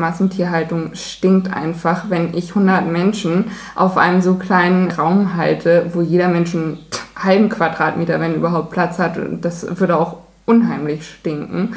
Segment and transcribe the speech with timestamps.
[0.00, 6.28] Massentierhaltung stinkt einfach, wenn ich 100 Menschen auf einem so kleinen Raum halte, wo jeder
[6.28, 6.78] Mensch einen
[7.14, 9.18] halben Quadratmeter, wenn überhaupt Platz hat.
[9.40, 10.16] Das würde auch
[10.46, 11.76] unheimlich stinken.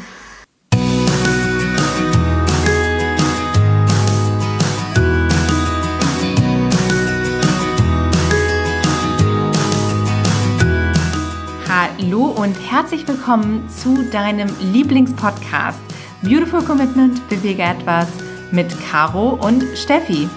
[11.67, 15.92] Hallo und herzlich willkommen zu deinem Lieblingspodcast
[16.23, 18.08] Beautiful Commitment bewege etwas
[18.52, 20.29] mit Caro und Steffi.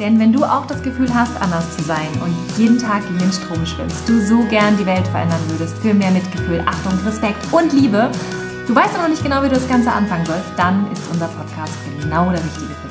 [0.00, 3.32] Denn wenn du auch das Gefühl hast, anders zu sein und jeden Tag gegen den
[3.32, 7.72] Strom schwimmst, du so gern die Welt verändern würdest für mehr Mitgefühl, Achtung, Respekt und
[7.72, 8.10] Liebe,
[8.66, 11.28] du weißt aber noch nicht genau, wie du das Ganze anfangen sollst, dann ist unser
[11.28, 12.85] Podcast genau der richtige dich.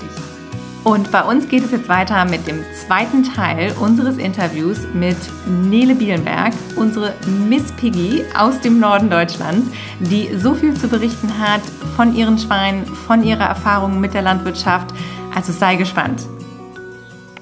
[0.85, 5.17] Und bei uns geht es jetzt weiter mit dem zweiten Teil unseres Interviews mit
[5.47, 7.15] Nele Bielenberg, unsere
[7.49, 9.65] Miss Piggy aus dem Norden Deutschlands,
[9.99, 11.61] die so viel zu berichten hat
[11.95, 14.93] von ihren Schweinen, von ihrer Erfahrung mit der Landwirtschaft.
[15.35, 16.27] Also sei gespannt.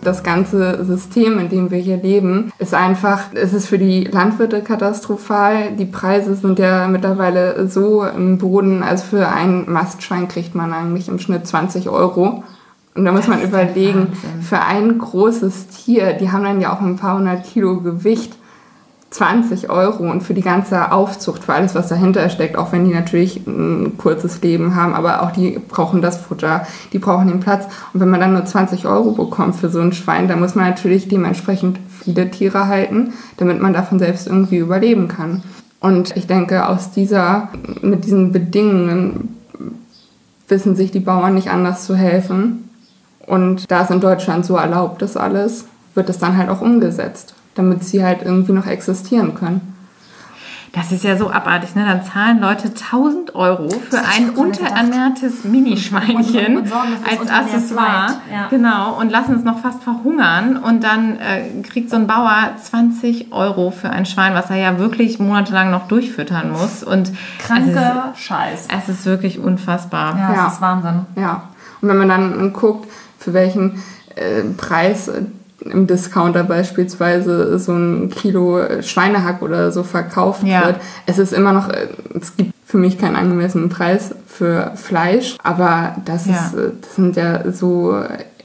[0.01, 4.61] Das ganze System, in dem wir hier leben, ist einfach, es ist für die Landwirte
[4.61, 5.73] katastrophal.
[5.77, 8.83] Die Preise sind ja mittlerweile so im Boden.
[8.83, 12.45] Also für ein Mastschwein kriegt man eigentlich im Schnitt 20 Euro.
[12.95, 14.09] Und da muss man überlegen,
[14.41, 18.35] für ein großes Tier, die haben dann ja auch ein paar hundert Kilo Gewicht,
[19.13, 22.93] 20 Euro und für die ganze Aufzucht, für alles, was dahinter steckt, auch wenn die
[22.93, 27.65] natürlich ein kurzes Leben haben, aber auch die brauchen das Futter, die brauchen den Platz.
[27.93, 30.67] Und wenn man dann nur 20 Euro bekommt für so ein Schwein, dann muss man
[30.67, 35.43] natürlich dementsprechend viele Tiere halten, damit man davon selbst irgendwie überleben kann.
[35.79, 37.49] Und ich denke, aus dieser,
[37.81, 39.37] mit diesen Bedingungen
[40.47, 42.69] wissen sich die Bauern nicht anders zu helfen
[43.27, 47.33] und da es in Deutschland so erlaubt ist alles, wird es dann halt auch umgesetzt,
[47.55, 49.73] damit sie halt irgendwie noch existieren können.
[50.73, 51.85] Das ist ja so abartig, ne?
[51.85, 58.15] Dann zahlen Leute 1000 Euro für ein unterernährtes Minischweinchen und, und, und als Accessoire.
[58.31, 58.47] Ja.
[58.49, 60.57] Genau, und lassen es noch fast verhungern.
[60.57, 64.79] Und dann äh, kriegt so ein Bauer 20 Euro für ein Schwein, was er ja
[64.79, 66.83] wirklich monatelang noch durchfüttern muss.
[66.83, 68.67] Und Kranke Scheiß.
[68.75, 70.17] Es ist wirklich unfassbar.
[70.17, 71.05] Ja, ja, das ist Wahnsinn.
[71.15, 71.43] Ja.
[71.81, 72.89] Und wenn man dann guckt,
[73.23, 73.83] für welchen
[74.15, 75.09] äh, Preis
[75.65, 80.65] im Discounter beispielsweise so ein Kilo Schweinehack oder so verkauft ja.
[80.65, 80.75] wird.
[81.05, 81.87] Es ist immer noch, äh,
[82.19, 86.33] es gibt für mich keinen angemessenen Preis für Fleisch, aber das, ja.
[86.33, 87.95] ist, äh, das sind ja so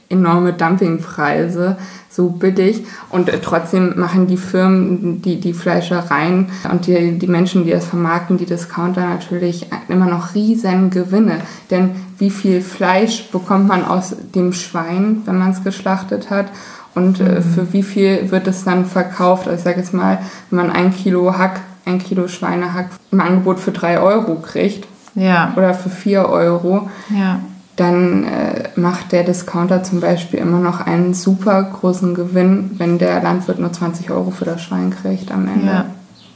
[0.09, 1.77] enorme Dumpingpreise,
[2.09, 2.83] so billig.
[3.09, 8.37] Und trotzdem machen die Firmen, die, die Fleischereien und die, die Menschen, die das vermarkten,
[8.37, 11.41] die Discounter natürlich immer noch riesen Gewinne.
[11.69, 16.47] Denn wie viel Fleisch bekommt man aus dem Schwein, wenn man es geschlachtet hat?
[16.95, 17.43] Und äh, mhm.
[17.43, 19.47] für wie viel wird es dann verkauft?
[19.47, 20.17] Also ich sage jetzt mal,
[20.49, 25.53] wenn man ein Kilo Hack, ein Kilo Schweinehack im Angebot für drei Euro kriegt ja.
[25.55, 27.39] oder für vier Euro, ja
[27.79, 33.21] dann äh, macht der Discounter zum Beispiel immer noch einen super großen Gewinn, wenn der
[33.21, 35.85] Landwirt nur 20 Euro für das Schwein kriegt am Ende.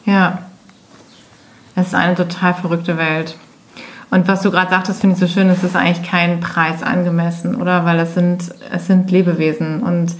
[0.05, 0.39] Ja, ja.
[1.75, 3.35] Es ist eine total verrückte Welt.
[4.11, 7.55] Und was du gerade sagtest, finde ich so schön, es ist eigentlich kein Preis angemessen,
[7.55, 7.83] oder?
[7.83, 9.81] Weil es sind, es sind Lebewesen.
[9.81, 10.13] Und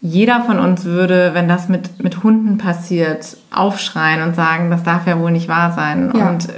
[0.00, 5.08] jeder von uns würde, wenn das mit, mit Hunden passiert, aufschreien und sagen, das darf
[5.08, 6.12] ja wohl nicht wahr sein.
[6.14, 6.28] Ja.
[6.28, 6.48] Und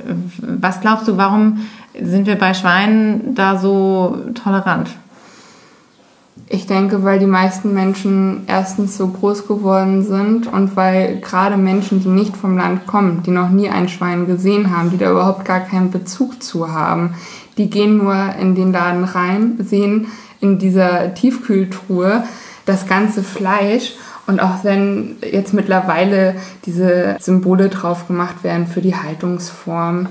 [0.43, 1.61] was glaubst du, warum
[1.99, 4.91] sind wir bei Schweinen da so tolerant?
[6.53, 12.01] Ich denke, weil die meisten Menschen erstens so groß geworden sind und weil gerade Menschen,
[12.01, 15.45] die nicht vom Land kommen, die noch nie ein Schwein gesehen haben, die da überhaupt
[15.45, 17.15] gar keinen Bezug zu haben,
[17.57, 20.09] die gehen nur in den Laden rein, sehen
[20.41, 22.25] in dieser Tiefkühltruhe
[22.67, 23.95] das ganze Fleisch
[24.27, 30.09] und auch wenn jetzt mittlerweile diese Symbole drauf gemacht werden für die Haltungsform,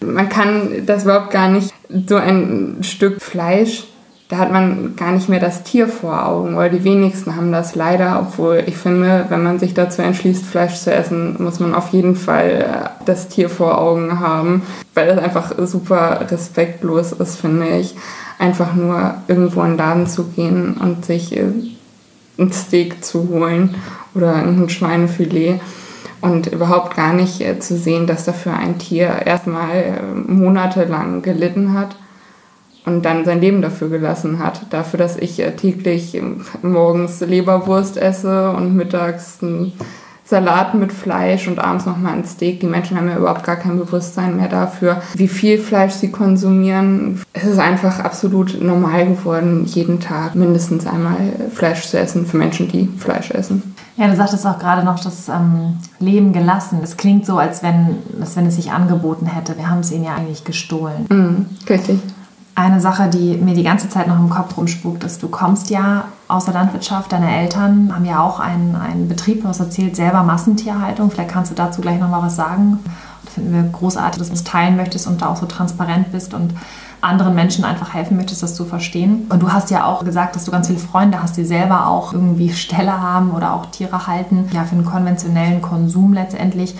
[0.00, 1.72] man kann das überhaupt gar nicht,
[2.06, 3.84] so ein Stück Fleisch,
[4.28, 7.74] da hat man gar nicht mehr das Tier vor Augen, oder die wenigsten haben das
[7.74, 11.90] leider, obwohl ich finde, wenn man sich dazu entschließt, Fleisch zu essen, muss man auf
[11.90, 14.62] jeden Fall äh, das Tier vor Augen haben,
[14.94, 17.94] weil das einfach super respektlos ist, finde ich,
[18.38, 21.44] einfach nur irgendwo in den Laden zu gehen und sich äh,
[22.38, 23.74] ein Steak zu holen
[24.14, 25.60] oder ein Schweinefilet
[26.24, 31.74] und überhaupt gar nicht äh, zu sehen, dass dafür ein Tier erstmal äh, monatelang gelitten
[31.74, 31.96] hat
[32.86, 34.62] und dann sein Leben dafür gelassen hat.
[34.70, 36.18] Dafür, dass ich äh, täglich
[36.62, 39.74] morgens Leberwurst esse und mittags ein
[40.26, 42.60] Salat mit Fleisch und abends nochmal ein Steak.
[42.60, 47.20] Die Menschen haben ja überhaupt gar kein Bewusstsein mehr dafür, wie viel Fleisch sie konsumieren.
[47.34, 51.18] Es ist einfach absolut normal geworden, jeden Tag mindestens einmal
[51.52, 53.73] Fleisch zu essen für Menschen, die Fleisch essen.
[53.96, 56.80] Ja, du sagtest auch gerade noch das ähm, Leben gelassen.
[56.82, 59.56] Es klingt so, als wenn, als wenn es sich angeboten hätte.
[59.56, 61.06] Wir haben es ihnen ja eigentlich gestohlen.
[61.08, 62.00] Mhm, richtig.
[62.56, 66.04] Eine Sache, die mir die ganze Zeit noch im Kopf rumspukt, ist, du kommst ja
[66.28, 71.10] aus der Landwirtschaft, deine Eltern haben ja auch einen, einen Betrieb, was erzählt, selber Massentierhaltung.
[71.10, 72.78] Vielleicht kannst du dazu gleich nochmal was sagen.
[73.24, 76.34] Das finden wir großartig, dass du es teilen möchtest und da auch so transparent bist
[76.34, 76.54] und
[77.04, 79.26] anderen Menschen einfach helfen möchtest, das zu verstehen.
[79.28, 82.12] Und du hast ja auch gesagt, dass du ganz viele Freunde hast, die selber auch
[82.12, 86.74] irgendwie Ställe haben oder auch Tiere halten, ja, für den konventionellen Konsum letztendlich.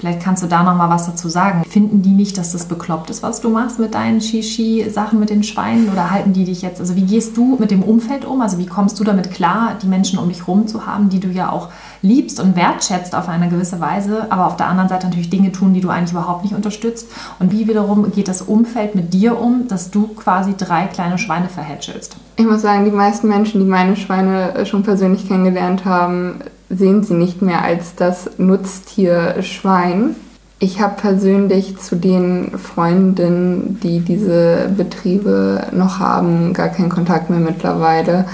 [0.00, 1.62] Vielleicht kannst du da noch mal was dazu sagen.
[1.68, 5.42] Finden die nicht, dass das bekloppt ist, was du machst mit deinen Shishi-Sachen mit den
[5.42, 5.90] Schweinen?
[5.90, 8.40] Oder halten die dich jetzt, also wie gehst du mit dem Umfeld um?
[8.40, 11.28] Also wie kommst du damit klar, die Menschen um dich rum zu haben, die du
[11.28, 11.68] ja auch
[12.02, 15.74] liebst und wertschätzt auf eine gewisse Weise, aber auf der anderen Seite natürlich Dinge tun,
[15.74, 17.08] die du eigentlich überhaupt nicht unterstützt?
[17.38, 21.48] Und wie wiederum geht das Umfeld mit dir um, dass du quasi drei kleine Schweine
[21.48, 22.16] verhätschelst?
[22.36, 27.14] Ich muss sagen, die meisten Menschen, die meine Schweine schon persönlich kennengelernt haben, sehen sie
[27.14, 30.14] nicht mehr als das Nutztier Schwein.
[30.62, 37.40] Ich habe persönlich zu den Freundinnen, die diese Betriebe noch haben, gar keinen Kontakt mehr
[37.40, 38.26] mittlerweile,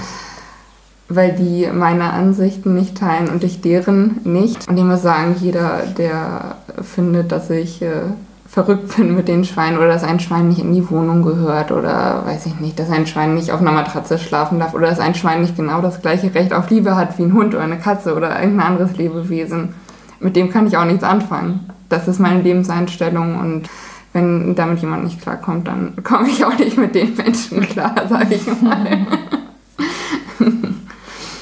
[1.09, 4.67] weil die meine Ansichten nicht teilen und ich deren nicht.
[4.67, 8.01] Und ich muss sagen, jeder, der findet, dass ich äh,
[8.47, 12.23] verrückt bin mit den Schweinen oder dass ein Schwein nicht in die Wohnung gehört oder
[12.25, 15.15] weiß ich nicht, dass ein Schwein nicht auf einer Matratze schlafen darf oder dass ein
[15.15, 18.15] Schwein nicht genau das gleiche Recht auf Liebe hat wie ein Hund oder eine Katze
[18.15, 19.75] oder irgendein anderes Lebewesen.
[20.19, 21.69] Mit dem kann ich auch nichts anfangen.
[21.89, 23.69] Das ist meine Lebenseinstellung und
[24.11, 28.35] wenn damit jemand nicht klarkommt, dann komme ich auch nicht mit den Menschen klar, sage
[28.35, 29.05] ich mal.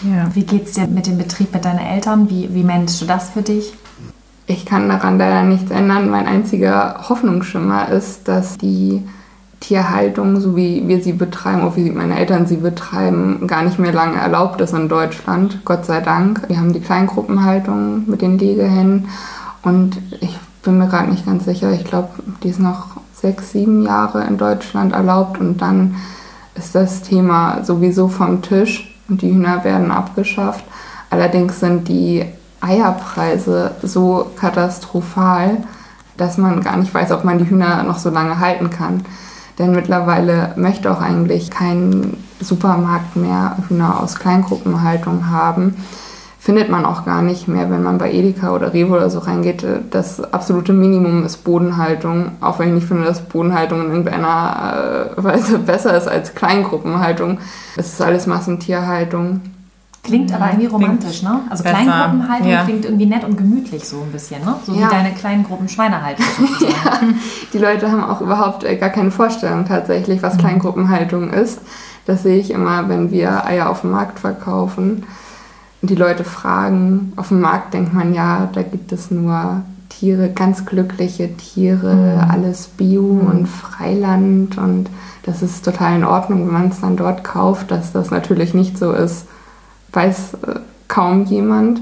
[0.05, 0.33] ja.
[0.33, 2.29] Wie geht es dir mit dem Betrieb mit deinen Eltern?
[2.29, 3.73] Wie, wie managst du das für dich?
[4.47, 6.09] Ich kann daran leider nichts ändern.
[6.09, 9.03] Mein einziger Hoffnungsschimmer ist, dass die
[9.59, 13.93] Tierhaltung, so wie wir sie betreiben, auch wie meine Eltern sie betreiben, gar nicht mehr
[13.93, 15.61] lange erlaubt ist in Deutschland.
[15.65, 16.43] Gott sei Dank.
[16.47, 19.07] Wir haben die Kleingruppenhaltung mit den Legehennen
[19.63, 21.71] und ich bin mir gerade nicht ganz sicher.
[21.71, 22.09] Ich glaube,
[22.43, 25.95] die ist noch sechs, sieben Jahre in Deutschland erlaubt und dann
[26.53, 30.63] ist das Thema sowieso vom Tisch und die Hühner werden abgeschafft.
[31.09, 32.25] Allerdings sind die
[32.61, 35.57] Eierpreise so katastrophal,
[36.17, 39.03] dass man gar nicht weiß, ob man die Hühner noch so lange halten kann.
[39.59, 45.75] Denn mittlerweile möchte auch eigentlich kein Supermarkt mehr Hühner aus Kleingruppenhaltung haben.
[46.45, 49.65] Findet man auch gar nicht mehr, wenn man bei Edeka oder Rewe oder so reingeht.
[49.89, 52.33] Das absolute Minimum ist Bodenhaltung.
[52.39, 57.39] Auch wenn ich nicht finde, dass Bodenhaltung in irgendeiner äh, Weise besser ist als Kleingruppenhaltung.
[57.77, 59.42] Es ist alles Massentierhaltung.
[60.03, 61.39] Klingt aber irgendwie romantisch, ne?
[61.50, 61.77] Also besser.
[61.77, 62.63] Kleingruppenhaltung ja.
[62.63, 64.56] klingt irgendwie nett und gemütlich so ein bisschen, ne?
[64.68, 64.81] So ja.
[64.81, 66.27] wie deine kleinen Gruppen Schweinehaltung.
[66.59, 67.00] ja.
[67.53, 70.41] Die Leute haben auch überhaupt äh, gar keine Vorstellung tatsächlich, was mhm.
[70.41, 71.62] Kleingruppenhaltung ist.
[72.06, 75.06] Das sehe ich immer, wenn wir Eier auf dem Markt verkaufen.
[75.85, 80.29] Und die Leute fragen, auf dem Markt denkt man ja, da gibt es nur Tiere,
[80.29, 82.31] ganz glückliche Tiere, mhm.
[82.31, 83.27] alles Bio mhm.
[83.27, 84.89] und Freiland und
[85.23, 88.77] das ist total in Ordnung, wenn man es dann dort kauft, dass das natürlich nicht
[88.77, 89.25] so ist
[89.95, 91.81] weiß äh, kaum jemand.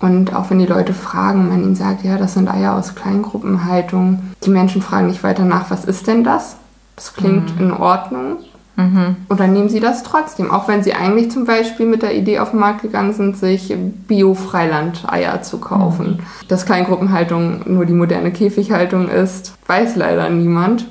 [0.00, 4.34] Und auch wenn die Leute fragen, man ihnen sagt, ja, das sind Eier aus Kleingruppenhaltung,
[4.44, 6.56] die Menschen fragen nicht weiter nach, was ist denn das?
[6.96, 7.66] Das klingt mhm.
[7.66, 8.36] in Ordnung.
[8.76, 9.16] Mhm.
[9.28, 12.50] Oder nehmen sie das trotzdem, auch wenn sie eigentlich zum Beispiel mit der Idee auf
[12.50, 13.74] den Markt gegangen sind, sich
[14.08, 16.18] Bio-Freiland-Eier zu kaufen.
[16.18, 16.48] Mhm.
[16.48, 20.86] Dass Kleingruppenhaltung nur die moderne Käfighaltung ist, weiß leider niemand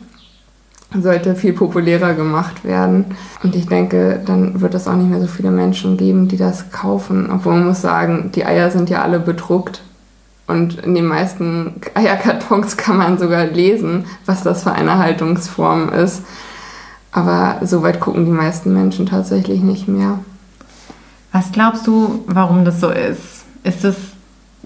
[1.02, 3.06] sollte viel populärer gemacht werden.
[3.42, 6.72] Und ich denke, dann wird es auch nicht mehr so viele Menschen geben, die das
[6.72, 7.30] kaufen.
[7.32, 9.82] Obwohl man muss sagen, die Eier sind ja alle bedruckt.
[10.46, 16.24] Und in den meisten Eierkartons kann man sogar lesen, was das für eine Haltungsform ist.
[17.14, 20.20] Aber so weit gucken die meisten Menschen tatsächlich nicht mehr.
[21.32, 23.46] Was glaubst du, warum das so ist?
[23.64, 23.96] Ist es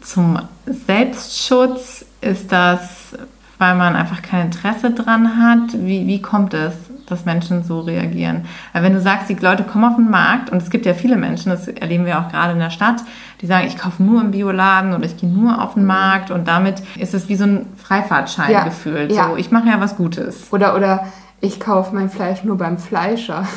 [0.02, 2.06] zum Selbstschutz?
[2.22, 3.14] Ist das
[3.58, 5.74] weil man einfach kein Interesse dran hat?
[5.74, 6.74] Wie, wie kommt es,
[7.08, 8.46] dass Menschen so reagieren?
[8.74, 11.16] Weil wenn du sagst, die Leute kommen auf den Markt und es gibt ja viele
[11.16, 13.02] Menschen, das erleben wir auch gerade in der Stadt,
[13.42, 16.48] die sagen, ich kaufe nur im Bioladen oder ich gehe nur auf den Markt und
[16.48, 18.64] damit ist es wie so ein Freifahrtschein ja.
[18.64, 19.12] gefühlt.
[19.12, 19.30] Ja.
[19.30, 20.48] So, ich mache ja was Gutes.
[20.52, 21.06] Oder, oder
[21.42, 23.48] ich kaufe mein Fleisch nur beim Fleischer.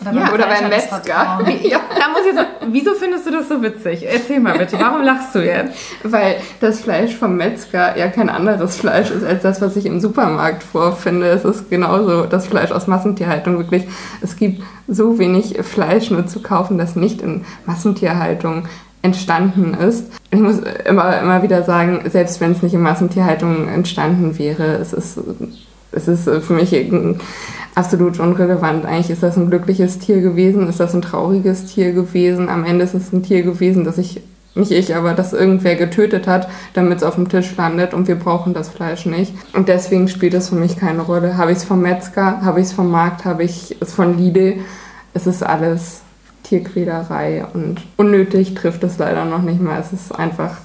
[0.00, 1.40] Oder, ja, oder beim Metzger.
[1.62, 1.80] ja.
[1.98, 4.06] Da muss ich sagen, wieso findest du das so witzig?
[4.06, 5.78] Erzähl mal bitte, warum lachst du jetzt?
[6.02, 10.00] Weil das Fleisch vom Metzger ja kein anderes Fleisch ist als das, was ich im
[10.00, 11.28] Supermarkt vorfinde.
[11.28, 13.58] Es ist genauso das Fleisch aus Massentierhaltung.
[13.58, 13.84] Wirklich,
[14.20, 18.68] es gibt so wenig Fleisch nur zu kaufen, das nicht in Massentierhaltung
[19.02, 20.10] entstanden ist.
[20.30, 24.92] Ich muss immer, immer wieder sagen, selbst wenn es nicht in Massentierhaltung entstanden wäre, es
[24.92, 25.18] ist,
[25.96, 26.74] es ist für mich
[27.74, 28.84] absolut unrelevant.
[28.84, 32.48] Eigentlich ist das ein glückliches Tier gewesen, ist das ein trauriges Tier gewesen.
[32.48, 34.20] Am Ende ist es ein Tier gewesen, das ich
[34.54, 38.14] nicht ich, aber dass irgendwer getötet hat, damit es auf dem Tisch landet und wir
[38.14, 39.34] brauchen das Fleisch nicht.
[39.52, 41.36] Und deswegen spielt es für mich keine Rolle.
[41.36, 44.60] Habe ich es vom Metzger, habe ich es vom Markt, habe ich es von Lidl.
[45.12, 46.00] Es ist alles
[46.42, 49.78] Tierquälerei und unnötig trifft es leider noch nicht mal.
[49.78, 50.56] Es ist einfach,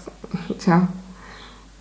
[0.57, 0.87] tja,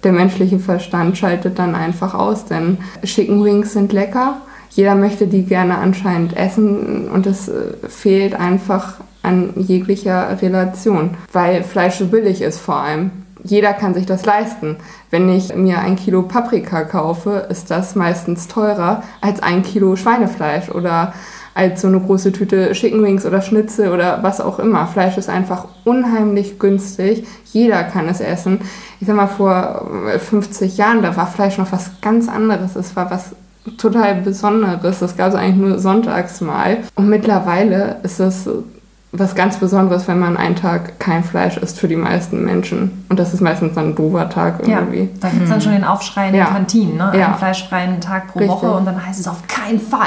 [0.02, 4.38] der menschliche Verstand schaltet dann einfach aus, denn Chicken Wings sind lecker.
[4.71, 11.62] Jeder möchte die gerne anscheinend essen und es äh, fehlt einfach an jeglicher Relation, weil
[11.62, 13.11] Fleisch so billig ist vor allem.
[13.42, 14.76] Jeder kann sich das leisten.
[15.11, 20.71] Wenn ich mir ein Kilo Paprika kaufe, ist das meistens teurer als ein Kilo Schweinefleisch
[20.71, 21.14] oder
[21.54, 24.87] als so eine große Tüte Chicken Wings oder Schnitzel oder was auch immer.
[24.87, 27.26] Fleisch ist einfach unheimlich günstig.
[27.52, 28.61] Jeder kann es essen.
[29.00, 29.88] Ich sag mal, vor
[30.19, 32.76] 50 Jahren, da war Fleisch noch was ganz anderes.
[32.76, 33.30] Es war was
[33.78, 35.00] total Besonderes.
[35.00, 36.78] Das gab es eigentlich nur sonntags mal.
[36.95, 38.49] Und mittlerweile ist es
[39.12, 43.04] was ganz Besonderes, wenn man einen Tag kein Fleisch isst für die meisten Menschen.
[43.09, 45.00] Und das ist meistens dann ein doofer Tag irgendwie.
[45.00, 46.45] Ja, da gibt es dann schon den Aufschrei in Ja.
[46.45, 47.11] den Kantinen, ne?
[47.19, 47.26] Ja.
[47.26, 48.57] Einen fleischfreien Tag pro Richtig.
[48.57, 50.07] Woche und dann heißt es auf keinen Fall.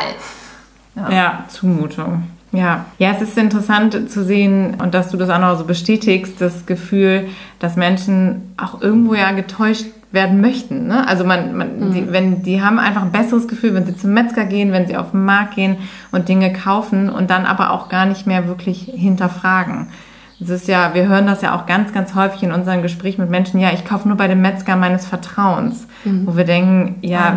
[0.95, 2.23] Ja, Zumutung.
[2.51, 2.85] Ja.
[2.99, 6.67] ja, es ist interessant zu sehen und dass du das auch noch so bestätigst, das
[6.67, 10.85] Gefühl, dass Menschen auch irgendwo ja getäuscht werden möchten.
[10.85, 11.07] Ne?
[11.07, 14.45] Also man, man die, wenn die haben einfach ein besseres Gefühl, wenn sie zum Metzger
[14.45, 15.77] gehen, wenn sie auf den Markt gehen
[16.11, 19.87] und Dinge kaufen und dann aber auch gar nicht mehr wirklich hinterfragen.
[20.43, 23.29] Es ist ja, wir hören das ja auch ganz, ganz häufig in unseren Gesprächen mit
[23.29, 25.87] Menschen, ja, ich kaufe nur bei dem Metzger meines Vertrauens.
[26.25, 27.29] Wo wir denken, ja.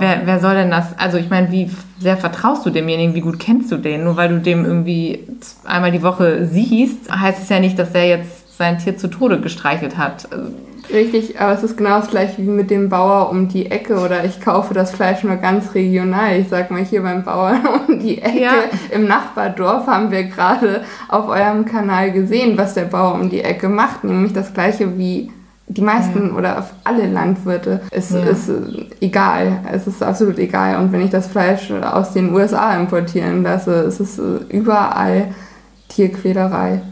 [0.00, 0.98] Wer, wer soll denn das?
[0.98, 3.14] Also ich meine, wie sehr vertraust du demjenigen?
[3.14, 4.04] Wie gut kennst du den?
[4.04, 5.26] Nur weil du dem irgendwie
[5.64, 9.40] einmal die Woche siehst, heißt es ja nicht, dass der jetzt sein Tier zu Tode
[9.40, 10.28] gestreichelt hat.
[10.92, 14.24] Richtig, aber es ist genau das gleiche wie mit dem Bauer um die Ecke oder
[14.24, 16.36] ich kaufe das Fleisch nur ganz regional.
[16.38, 18.52] Ich sag mal, hier beim Bauern um die Ecke Ja.
[18.90, 23.68] im Nachbardorf haben wir gerade auf eurem Kanal gesehen, was der Bauer um die Ecke
[23.68, 24.04] macht.
[24.04, 25.30] Nämlich das gleiche wie
[25.68, 27.80] die meisten oder auf alle Landwirte.
[27.92, 28.18] Es Ja.
[28.24, 29.58] ist äh, egal.
[29.72, 30.80] Es ist absolut egal.
[30.82, 35.28] Und wenn ich das Fleisch aus den USA importieren lasse, es ist äh, überall
[35.88, 36.82] Tierquälerei.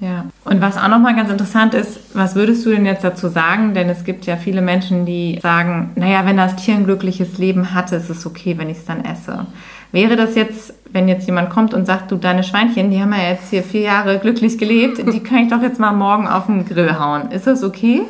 [0.00, 0.26] Ja.
[0.44, 3.74] Und was auch nochmal ganz interessant ist, was würdest du denn jetzt dazu sagen?
[3.74, 7.74] Denn es gibt ja viele Menschen, die sagen, naja, wenn das Tier ein glückliches Leben
[7.74, 9.46] hatte, ist es okay, wenn ich es dann esse.
[9.92, 13.30] Wäre das jetzt, wenn jetzt jemand kommt und sagt, du, deine Schweinchen, die haben ja
[13.30, 16.66] jetzt hier vier Jahre glücklich gelebt, die kann ich doch jetzt mal morgen auf den
[16.66, 17.30] Grill hauen.
[17.30, 18.02] Ist das okay?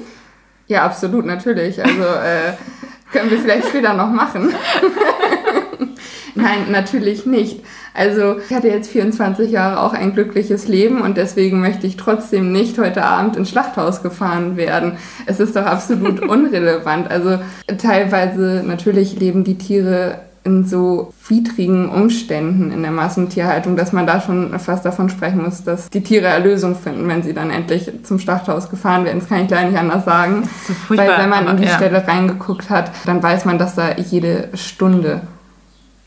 [0.66, 1.84] Ja, absolut, natürlich.
[1.84, 2.54] Also äh,
[3.12, 4.48] können wir vielleicht später noch machen.
[6.34, 7.60] Nein, natürlich nicht.
[7.94, 12.50] Also ich hatte jetzt 24 Jahre auch ein glückliches Leben und deswegen möchte ich trotzdem
[12.50, 14.92] nicht heute Abend ins Schlachthaus gefahren werden.
[15.26, 17.10] Es ist doch absolut unrelevant.
[17.10, 17.38] Also
[17.78, 24.20] teilweise natürlich leben die Tiere in so widrigen Umständen in der Massentierhaltung, dass man da
[24.20, 28.18] schon fast davon sprechen muss, dass die Tiere Erlösung finden, wenn sie dann endlich zum
[28.18, 29.20] Schlachthaus gefahren werden.
[29.20, 30.46] Das kann ich leider nicht anders sagen.
[30.68, 31.76] so Weil wenn man in aber die ja.
[31.76, 35.22] Stelle reingeguckt hat, dann weiß man, dass da jede Stunde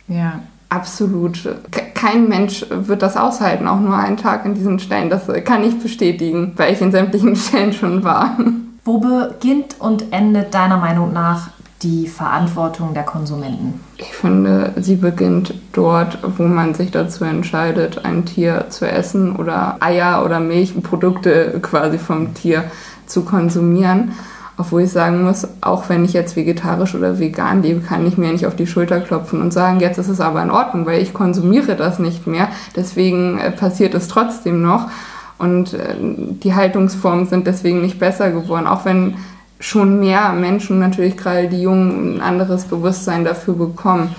[0.08, 0.40] Ja.
[0.70, 5.10] absolut, ke- kein Mensch wird das aushalten, auch nur einen Tag in diesen Stellen.
[5.10, 8.38] Das kann ich bestätigen, weil ich in sämtlichen Stellen schon war.
[8.86, 11.50] Wo beginnt und endet deiner Meinung nach
[11.84, 13.82] die Verantwortung der Konsumenten?
[13.98, 19.78] Ich finde, sie beginnt dort, wo man sich dazu entscheidet, ein Tier zu essen oder
[19.82, 22.64] Eier oder Milchprodukte quasi vom Tier
[23.06, 24.14] zu konsumieren.
[24.60, 28.32] Obwohl ich sagen muss, auch wenn ich jetzt vegetarisch oder vegan lebe, kann ich mir
[28.32, 31.14] nicht auf die Schulter klopfen und sagen, jetzt ist es aber in Ordnung, weil ich
[31.14, 32.50] konsumiere das nicht mehr.
[32.76, 34.90] Deswegen äh, passiert es trotzdem noch.
[35.38, 39.16] Und äh, die Haltungsformen sind deswegen nicht besser geworden, auch wenn
[39.60, 44.16] schon mehr Menschen, natürlich gerade die Jungen, ein anderes Bewusstsein dafür bekommen.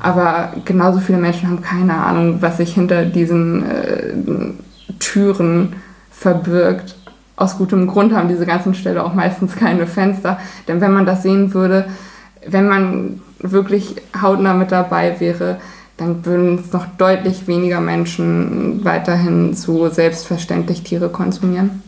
[0.00, 4.12] Aber genauso viele Menschen haben keine Ahnung, was sich hinter diesen äh,
[4.98, 5.76] Türen
[6.10, 6.96] verbirgt.
[7.36, 10.38] Aus gutem Grund haben diese ganzen Ställe auch meistens keine Fenster.
[10.68, 11.86] Denn wenn man das sehen würde,
[12.46, 15.58] wenn man wirklich hautnah mit dabei wäre,
[15.96, 21.82] dann würden es noch deutlich weniger Menschen weiterhin so selbstverständlich Tiere konsumieren.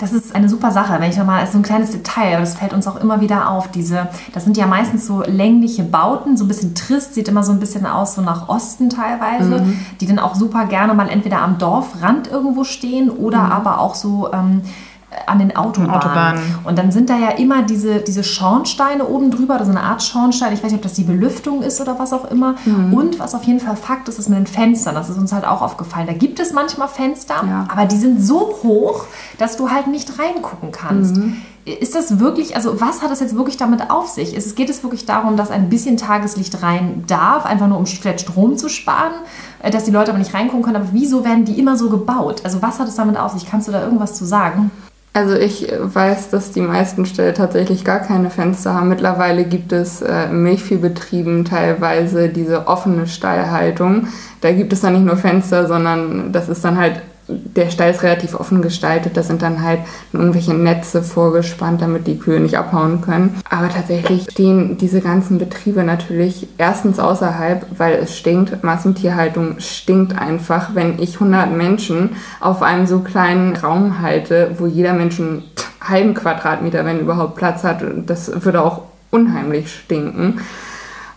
[0.00, 2.72] Das ist eine super Sache, wenn ich nochmal, so ein kleines Detail, aber das fällt
[2.72, 3.70] uns auch immer wieder auf.
[3.70, 7.52] Diese, das sind ja meistens so längliche Bauten, so ein bisschen trist, sieht immer so
[7.52, 9.62] ein bisschen aus, so nach Osten teilweise,
[10.00, 14.32] die dann auch super gerne mal entweder am Dorfrand irgendwo stehen oder aber auch so
[14.32, 14.62] ähm,
[15.26, 15.94] an den Autobahnen.
[15.94, 16.40] Autobahnen.
[16.64, 20.02] Und dann sind da ja immer diese, diese Schornsteine oben drüber, oder so eine Art
[20.02, 20.52] Schornstein.
[20.52, 22.54] Ich weiß nicht, ob das die Belüftung ist oder was auch immer.
[22.92, 24.94] Und was auf jeden Fall Fakt ist, ist mit den Fenstern.
[24.94, 26.06] Das ist uns halt auch aufgefallen.
[26.06, 27.66] Da gibt es manchmal Fenster, Ja.
[27.70, 29.04] aber die sind so hoch,
[29.38, 31.16] dass du halt nicht reingucken kannst.
[31.64, 34.34] ist das wirklich, also was hat das jetzt wirklich damit auf sich?
[34.34, 38.22] Ist, geht es wirklich darum, dass ein bisschen Tageslicht rein darf, einfach nur um vielleicht
[38.22, 39.12] Strom zu sparen,
[39.62, 40.76] äh, dass die Leute aber nicht reingucken können?
[40.76, 42.40] Aber wieso werden die immer so gebaut?
[42.44, 43.46] Also was hat es damit auf sich?
[43.48, 44.70] Kannst du da irgendwas zu sagen?
[45.12, 48.88] Also ich weiß, dass die meisten Ställe tatsächlich gar keine Fenster haben.
[48.88, 54.06] Mittlerweile gibt es äh, Milchviehbetrieben teilweise diese offene Stallhaltung.
[54.40, 57.02] Da gibt es dann nicht nur Fenster, sondern das ist dann halt
[57.56, 59.16] der Stall ist relativ offen gestaltet.
[59.16, 59.80] Da sind dann halt
[60.12, 63.40] irgendwelche Netze vorgespannt, damit die Kühe nicht abhauen können.
[63.48, 68.62] Aber tatsächlich stehen diese ganzen Betriebe natürlich erstens außerhalb, weil es stinkt.
[68.64, 72.10] Massentierhaltung stinkt einfach, wenn ich 100 Menschen
[72.40, 75.44] auf einem so kleinen Raum halte, wo jeder Mensch einen
[75.80, 77.82] halben Quadratmeter, wenn überhaupt Platz hat.
[78.06, 80.40] Das würde auch unheimlich stinken.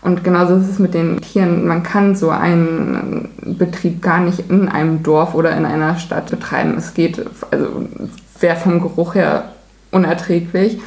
[0.04, 1.66] Und genauso ist es mit den Tieren.
[1.66, 6.74] Man kann so einen Betrieb gar nicht in einem Dorf oder in einer Stadt betreiben.
[6.76, 7.86] Es geht, also
[8.38, 9.44] wäre vom Geruch her
[9.90, 10.78] unerträglich.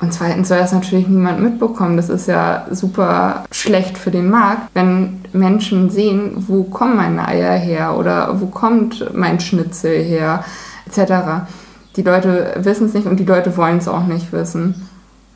[0.00, 1.96] Und zweitens soll das natürlich niemand mitbekommen.
[1.96, 7.56] Das ist ja super schlecht für den Markt, wenn Menschen sehen, wo kommen meine Eier
[7.56, 10.44] her oder wo kommt mein Schnitzel her,
[10.86, 11.46] etc.
[11.94, 14.88] Die Leute wissen es nicht und die Leute wollen es auch nicht wissen.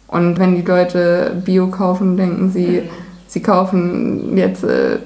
[0.08, 2.82] Und wenn die Leute Bio kaufen, denken sie,
[3.26, 4.98] sie kaufen jetzt äh,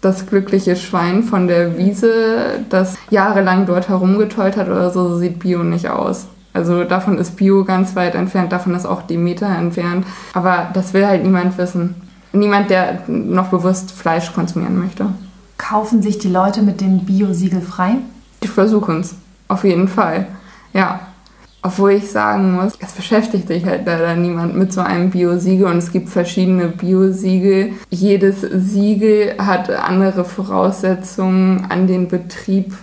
[0.00, 5.38] das glückliche Schwein von der Wiese, das jahrelang dort herumgetollt hat oder so, so sieht
[5.38, 6.26] Bio nicht aus.
[6.52, 10.06] Also davon ist Bio ganz weit entfernt, davon ist auch Demeter entfernt.
[10.32, 11.94] Aber das will halt niemand wissen.
[12.32, 15.06] Niemand, der noch bewusst Fleisch konsumieren möchte.
[15.56, 17.96] Kaufen sich die Leute mit dem Bio-Siegel frei?
[18.42, 19.14] Die versuchen es,
[19.48, 20.26] auf jeden Fall.
[20.72, 21.00] Ja,
[21.62, 25.78] obwohl ich sagen muss, es beschäftigt sich halt leider niemand mit so einem Bio-Siegel und
[25.78, 27.72] es gibt verschiedene Bio-Siegel.
[27.90, 32.74] Jedes Siegel hat andere Voraussetzungen an den Betrieb,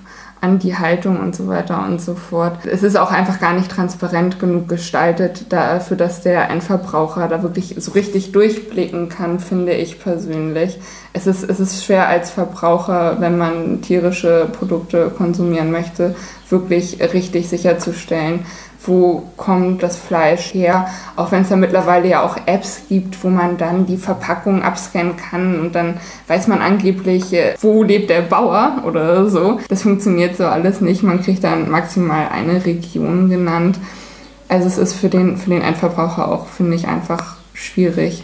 [0.42, 2.66] an die Haltung und so weiter und so fort.
[2.66, 7.76] Es ist auch einfach gar nicht transparent genug gestaltet, dafür, dass der Endverbraucher da wirklich
[7.80, 10.78] so richtig durchblicken kann, finde ich persönlich.
[11.14, 16.14] Es ist, es ist schwer als Verbraucher, wenn man tierische Produkte konsumieren möchte,
[16.50, 18.46] wirklich richtig sicherzustellen,
[18.88, 20.88] wo kommt das Fleisch her.
[21.16, 25.16] Auch wenn es ja mittlerweile ja auch Apps gibt, wo man dann die Verpackung abscannen
[25.18, 25.96] kann und dann
[26.28, 29.60] weiß man angeblich, äh, wo lebt der Bauer oder so.
[29.70, 31.04] Das funktioniert so alles nicht.
[31.04, 33.80] Man kriegt dann maximal eine Region genannt.
[34.48, 38.24] Also es ist für den, für den Endverbraucher auch, finde ich, einfach schwierig.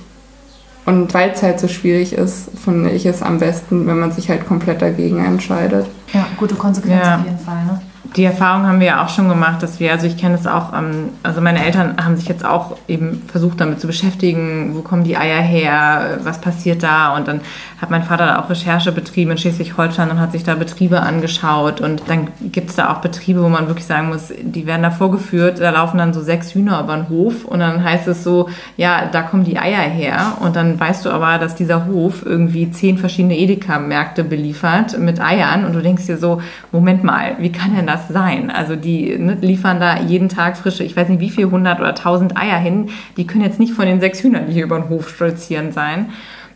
[0.85, 4.29] Und weil es halt so schwierig ist, finde ich es am besten, wenn man sich
[4.29, 5.85] halt komplett dagegen entscheidet.
[6.11, 7.19] Ja, gute Konsequenz ja.
[7.19, 7.65] auf jeden Fall.
[7.65, 7.81] Ne?
[8.15, 10.73] Die Erfahrung haben wir ja auch schon gemacht, dass wir, also ich kenne es auch,
[10.73, 15.03] ähm, also meine Eltern haben sich jetzt auch eben versucht damit zu beschäftigen, wo kommen
[15.03, 17.15] die Eier her, was passiert da?
[17.15, 17.39] Und dann
[17.81, 21.79] hat mein Vater auch Recherche betrieben in Schleswig-Holstein und hat sich da Betriebe angeschaut.
[21.79, 24.91] Und dann gibt es da auch Betriebe, wo man wirklich sagen muss, die werden da
[24.91, 28.49] vorgeführt, da laufen dann so sechs Hühner über den Hof und dann heißt es so,
[28.75, 30.37] ja, da kommen die Eier her.
[30.41, 35.63] Und dann weißt du aber, dass dieser Hof irgendwie zehn verschiedene Edeka-Märkte beliefert mit Eiern.
[35.63, 36.41] Und du denkst dir so,
[36.73, 38.49] Moment mal, wie kann denn das das sein?
[38.49, 41.95] Also die ne, liefern da jeden Tag frische, ich weiß nicht wie viel, hundert oder
[41.95, 42.89] tausend Eier hin.
[43.17, 46.07] Die können jetzt nicht von den sechs Hühnern, die hier über den Hof stolzieren, sein.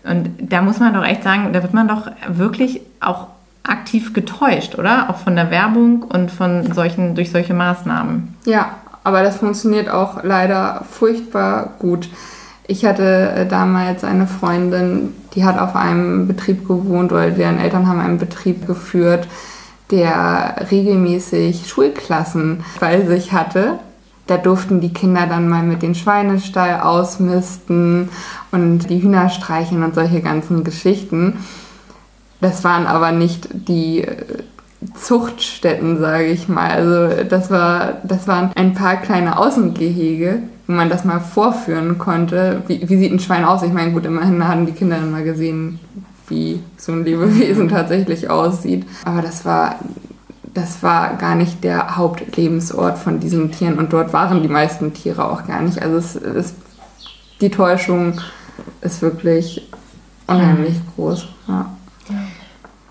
[0.04, 3.28] Und da muss man doch echt sagen, da wird man doch wirklich auch
[3.64, 5.10] aktiv getäuscht, oder?
[5.10, 8.36] Auch von der Werbung und von solchen, durch solche Maßnahmen.
[8.46, 12.10] Ja, aber das funktioniert auch leider furchtbar gut.
[12.68, 17.88] Ich hatte äh, damals eine Freundin, die hat auf einem Betrieb gewohnt oder deren Eltern
[17.88, 19.28] haben einen Betrieb geführt
[19.92, 23.80] der regelmäßig Schulklassen bei sich hatte.
[24.28, 28.10] Da durften die Kinder dann mal mit den Schweinestall ausmisten
[28.52, 31.46] und die Hühner streicheln und solche ganzen Geschichten.
[32.42, 34.16] Das waren aber nicht die äh,
[34.96, 36.72] Zuchtstätten, sage ich mal.
[36.72, 42.64] Also das, war, das waren ein paar kleine Außengehege, wo man das mal vorführen konnte.
[42.68, 43.64] Wie, wie sieht ein Schwein aus?
[43.64, 45.80] Ich meine, gut, immerhin haben die Kinder dann mal gesehen,
[46.28, 48.86] wie so ein Lebewesen tatsächlich aussieht.
[49.04, 49.80] Aber das war,
[50.54, 55.30] das war gar nicht der Hauptlebensort von diesen Tieren und dort waren die meisten Tiere
[55.30, 55.82] auch gar nicht.
[55.82, 56.54] Also es, es,
[57.42, 58.20] die Täuschung
[58.82, 59.70] ist wirklich
[60.28, 61.28] unheimlich groß.
[61.48, 61.76] Ja.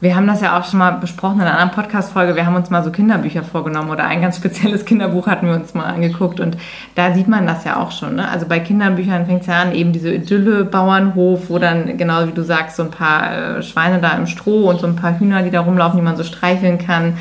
[0.05, 2.37] Wir haben das ja auch schon mal besprochen in einer anderen Podcast-Folge.
[2.37, 5.73] Wir haben uns mal so Kinderbücher vorgenommen oder ein ganz spezielles Kinderbuch hatten wir uns
[5.73, 6.59] mal angeguckt und
[6.95, 8.17] da sieht man das ja auch schon.
[8.17, 8.29] Ne?
[8.29, 12.33] Also bei Kinderbüchern fängt es ja an, eben diese Idylle Bauernhof, wo dann genau wie
[12.33, 15.43] du sagst, so ein paar äh, Schweine da im Stroh und so ein paar Hühner,
[15.43, 17.17] die da rumlaufen, die man so streicheln kann.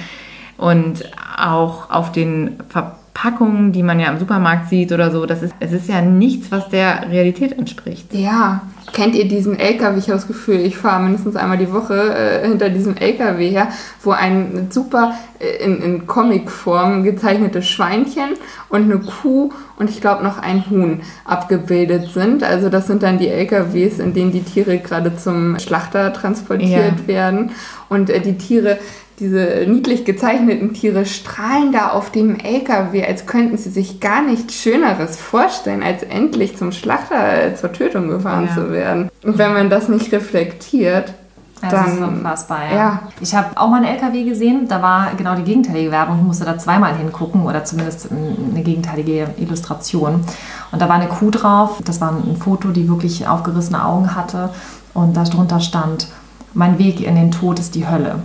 [0.58, 5.44] Und auch auf den Ver Packungen, die man ja im Supermarkt sieht oder so, das
[5.44, 8.14] ist, es ist ja nichts, was der Realität entspricht.
[8.14, 8.64] Ja,
[8.94, 9.98] kennt ihr diesen LKW?
[9.98, 13.68] Ich habe das Gefühl, ich fahre mindestens einmal die Woche äh, hinter diesem LKW her,
[14.02, 18.30] wo ein super äh, in, in Comicform gezeichnetes Schweinchen
[18.70, 22.44] und eine Kuh und ich glaube noch ein Huhn abgebildet sind.
[22.44, 27.08] Also das sind dann die LKWs, in denen die Tiere gerade zum Schlachter transportiert ja.
[27.08, 27.52] werden.
[27.90, 28.78] Und äh, die Tiere
[29.20, 34.56] diese niedlich gezeichneten Tiere strahlen da auf dem LKW, als könnten sie sich gar nichts
[34.56, 38.56] Schöneres vorstellen, als endlich zum Schlachter äh, zur Tötung gefahren ja.
[38.56, 38.83] zu werden.
[38.92, 41.14] Und wenn man das nicht reflektiert,
[41.62, 42.76] das dann, ist unfassbar, ja.
[42.76, 43.00] ja.
[43.22, 46.18] Ich habe auch mal einen LKW gesehen, da war genau die gegenteilige Werbung.
[46.18, 50.26] Ich musste da zweimal hingucken oder zumindest eine gegenteilige Illustration.
[50.72, 51.82] Und da war eine Kuh drauf.
[51.86, 54.50] Das war ein Foto, die wirklich aufgerissene Augen hatte.
[54.94, 56.08] Und darunter stand,
[56.54, 58.20] mein Weg in den Tod ist die Hölle.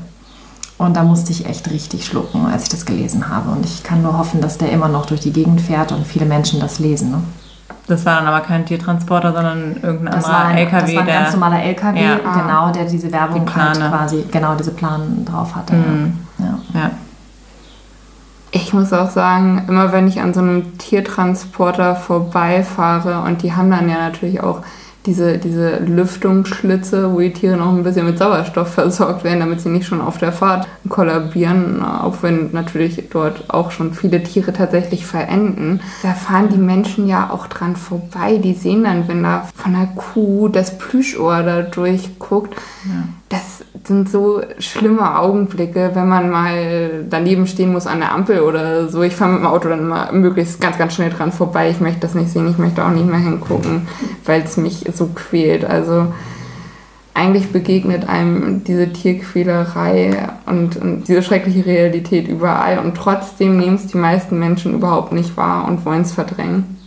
[0.76, 3.50] Und da musste ich echt richtig schlucken, als ich das gelesen habe.
[3.50, 6.26] Und ich kann nur hoffen, dass der immer noch durch die Gegend fährt und viele
[6.26, 7.10] Menschen das lesen.
[7.12, 7.22] Ne?
[7.86, 10.80] Das war dann aber kein Tiertransporter, sondern irgendein das anderer ein, LKW.
[10.80, 12.16] Das war ein der, ganz normaler LKW, ja.
[12.16, 15.74] genau, der diese Werbung die halt quasi, genau, diese Plan drauf hatte.
[15.74, 16.18] Mhm.
[16.38, 16.58] Ja.
[16.74, 16.90] ja.
[18.50, 23.70] Ich muss auch sagen, immer wenn ich an so einem Tiertransporter vorbeifahre und die haben
[23.70, 24.62] dann ja natürlich auch
[25.08, 29.70] diese, diese Lüftungsschlitze, wo die Tiere noch ein bisschen mit Sauerstoff versorgt werden, damit sie
[29.70, 35.06] nicht schon auf der Fahrt kollabieren, auch wenn natürlich dort auch schon viele Tiere tatsächlich
[35.06, 35.80] verenden.
[36.02, 38.36] Da fahren die Menschen ja auch dran vorbei.
[38.36, 42.54] Die sehen dann, wenn da von der Kuh das Plüschohr da durchguckt.
[42.84, 43.04] Ja.
[43.28, 48.88] Das sind so schlimme Augenblicke, wenn man mal daneben stehen muss an der Ampel oder
[48.88, 49.02] so.
[49.02, 51.70] Ich fahre mit dem Auto dann immer möglichst ganz, ganz schnell dran vorbei.
[51.70, 53.86] Ich möchte das nicht sehen, ich möchte auch nicht mehr hingucken,
[54.24, 55.64] weil es mich so quält.
[55.64, 56.12] Also
[57.18, 63.88] eigentlich begegnet einem diese Tierquälerei und, und, diese schreckliche Realität überall und trotzdem nehmen es
[63.88, 66.77] die meisten Menschen überhaupt nicht wahr und wollen es verdrängen.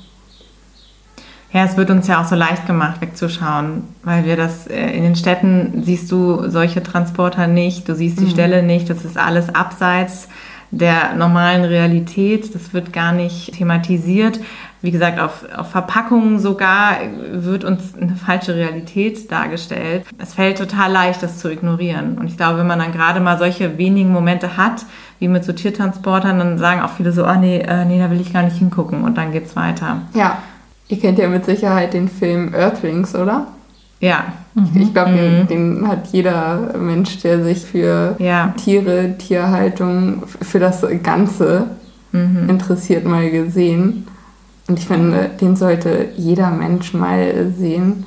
[1.54, 5.04] Ja, es wird uns ja auch so leicht gemacht, wegzuschauen, weil wir das äh, in
[5.04, 8.30] den Städten siehst du solche Transporter nicht, du siehst die mhm.
[8.30, 10.30] Stelle nicht, das ist alles abseits
[10.72, 14.40] der normalen Realität, das wird gar nicht thematisiert.
[14.82, 16.98] Wie gesagt, auf, auf Verpackungen sogar
[17.34, 20.06] wird uns eine falsche Realität dargestellt.
[20.18, 22.18] Es fällt total leicht, das zu ignorieren.
[22.18, 24.86] Und ich glaube, wenn man dann gerade mal solche wenigen Momente hat,
[25.20, 28.22] wie mit so Tiertransportern, dann sagen auch viele so, oh nee, äh, nee, da will
[28.22, 30.02] ich gar nicht hingucken und dann geht's weiter.
[30.16, 30.38] Ja,
[30.92, 33.48] Ihr kennt ja mit Sicherheit den Film Earthlings, oder?
[34.02, 34.26] Ja.
[34.56, 35.48] Ich, ich glaube, den, mhm.
[35.48, 38.54] den, hat jeder Mensch, der sich für ja.
[38.58, 41.68] Tiere, Tierhaltung, für das Ganze
[42.12, 42.50] mhm.
[42.50, 44.06] interessiert, mal gesehen.
[44.68, 48.06] Und ich finde, den sollte jeder Mensch mal sehen.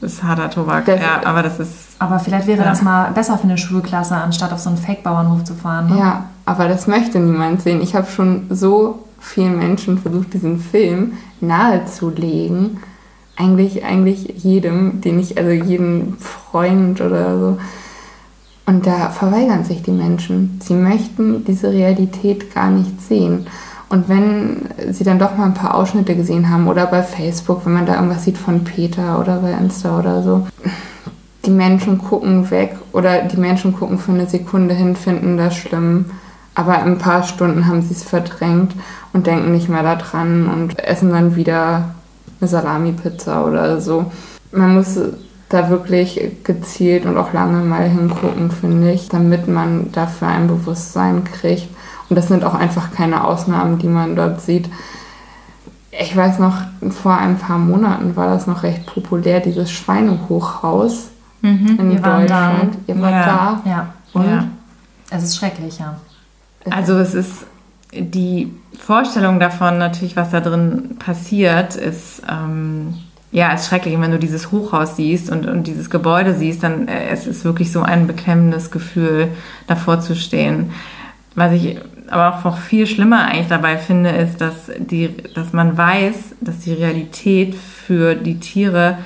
[0.00, 1.96] Das ist harter Tobak, das, ja, aber das ist.
[1.98, 2.64] Aber vielleicht wäre ja.
[2.64, 5.90] das mal besser für eine Schulklasse, anstatt auf so einen Fake-Bauernhof zu fahren.
[5.90, 5.98] Ne?
[5.98, 7.82] Ja, aber das möchte niemand sehen.
[7.82, 12.78] Ich habe schon so vielen Menschen versucht, diesen Film nahezulegen.
[13.36, 17.58] Eigentlich, eigentlich jedem, den ich, also jedem Freund oder so.
[18.66, 20.60] Und da verweigern sich die Menschen.
[20.62, 23.46] Sie möchten diese Realität gar nicht sehen.
[23.88, 27.72] Und wenn sie dann doch mal ein paar Ausschnitte gesehen haben oder bei Facebook, wenn
[27.72, 30.46] man da irgendwas sieht von Peter oder bei Insta oder so,
[31.44, 36.04] die Menschen gucken weg oder die Menschen gucken für eine Sekunde hin, finden das schlimm.
[36.54, 38.72] Aber in ein paar Stunden haben sie es verdrängt
[39.12, 41.94] und denken nicht mehr daran und essen dann wieder
[42.40, 44.10] eine Salami-Pizza oder so.
[44.52, 44.98] Man muss
[45.48, 51.24] da wirklich gezielt und auch lange mal hingucken, finde ich, damit man dafür ein Bewusstsein
[51.24, 51.68] kriegt.
[52.08, 54.68] Und das sind auch einfach keine Ausnahmen, die man dort sieht.
[55.90, 56.56] Ich weiß noch,
[56.90, 61.08] vor ein paar Monaten war das noch recht populär, dieses Schweinehochhaus
[61.42, 62.78] mhm, in Deutschland.
[62.86, 63.24] Ihr wart ja.
[63.26, 63.70] da.
[63.70, 63.94] Ja.
[64.12, 64.24] Und?
[64.24, 64.44] Ja.
[65.10, 65.96] Es ist schrecklich, ja.
[66.68, 67.46] Also es ist
[67.92, 72.94] die Vorstellung davon, natürlich, was da drin passiert, ist ähm,
[73.32, 73.98] ja ist schrecklich.
[74.00, 77.72] wenn du dieses Hochhaus siehst und, und dieses Gebäude siehst, dann äh, es ist wirklich
[77.72, 79.28] so ein beklemmendes Gefühl,
[79.66, 80.72] davor zu stehen.
[81.34, 81.78] Was ich
[82.10, 86.58] aber auch noch viel schlimmer eigentlich dabei finde, ist, dass, die, dass man weiß, dass
[86.60, 88.98] die Realität für die Tiere,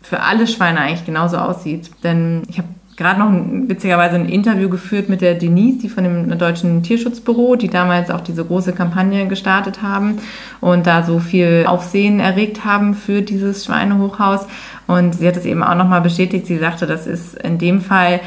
[0.00, 1.90] für alle Schweine eigentlich genauso aussieht.
[2.02, 6.04] Denn ich habe gerade noch ein, witzigerweise ein Interview geführt mit der Denise, die von
[6.04, 10.18] dem deutschen Tierschutzbüro, die damals auch diese große Kampagne gestartet haben
[10.60, 14.46] und da so viel Aufsehen erregt haben für dieses Schweinehochhaus.
[14.86, 16.46] Und sie hat es eben auch nochmal bestätigt.
[16.46, 18.20] Sie sagte, das ist in dem Fall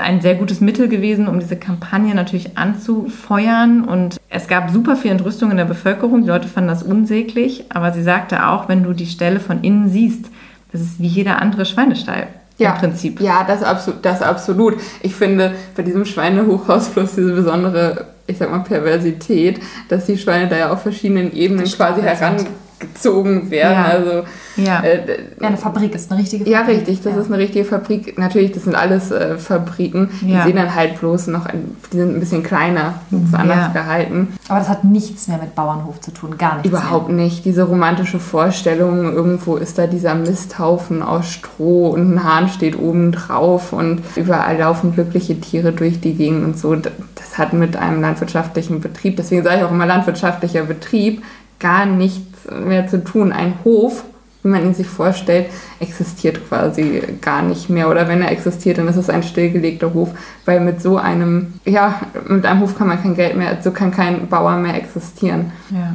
[0.00, 3.82] ein sehr gutes Mittel gewesen, um diese Kampagne natürlich anzufeuern.
[3.84, 6.22] Und es gab super viel Entrüstung in der Bevölkerung.
[6.22, 7.64] Die Leute fanden das unsäglich.
[7.70, 10.30] Aber sie sagte auch, wenn du die Stelle von innen siehst,
[10.70, 12.74] das ist wie jeder andere Schweinestall ja.
[12.74, 13.20] im Prinzip.
[13.20, 14.76] Ja, das, absolut, das absolut.
[15.02, 20.48] Ich finde bei diesem Schweinehochhaus plus diese besondere ich sag mal, Perversität, dass die Schweine
[20.48, 22.02] da ja auf verschiedenen Ebenen quasi
[22.82, 23.72] herangezogen werden.
[23.72, 23.84] Ja.
[23.84, 24.10] Also
[24.56, 24.80] Ja.
[24.82, 26.52] äh, Ja, eine Fabrik ist eine richtige Fabrik.
[26.52, 28.18] ja, richtig, das ist eine richtige Fabrik.
[28.18, 30.10] Natürlich, das sind alles äh, Fabriken.
[30.20, 30.44] Die Ja.
[30.44, 33.68] sehen dann halt bloß noch, ein, die sind ein bisschen kleiner, ist anders Ja.
[33.68, 34.28] gehalten.
[34.48, 37.44] Aber das hat nichts mehr mit Bauernhof zu tun, gar nichts Überhaupt nicht.
[37.44, 43.12] Diese romantische Vorstellung, irgendwo ist da dieser Misthaufen aus Stroh und ein Hahn steht oben
[43.12, 46.74] drauf und überall laufen glückliche Tiere durch die Gegend und so.
[46.76, 51.22] Das hat mit einem landwirtschaftlichen Betrieb, deswegen sage ich auch immer landwirtschaftlicher Betrieb,
[51.58, 51.86] gar
[52.50, 53.32] mehr zu tun.
[53.32, 54.04] Ein Hof,
[54.42, 55.46] wie man ihn sich vorstellt,
[55.80, 57.88] existiert quasi gar nicht mehr.
[57.90, 60.10] Oder wenn er existiert, dann ist es ein stillgelegter Hof,
[60.44, 63.90] weil mit so einem, ja, mit einem Hof kann man kein Geld mehr, so kann
[63.90, 65.52] kein Bauer mehr existieren.
[65.70, 65.94] Ja.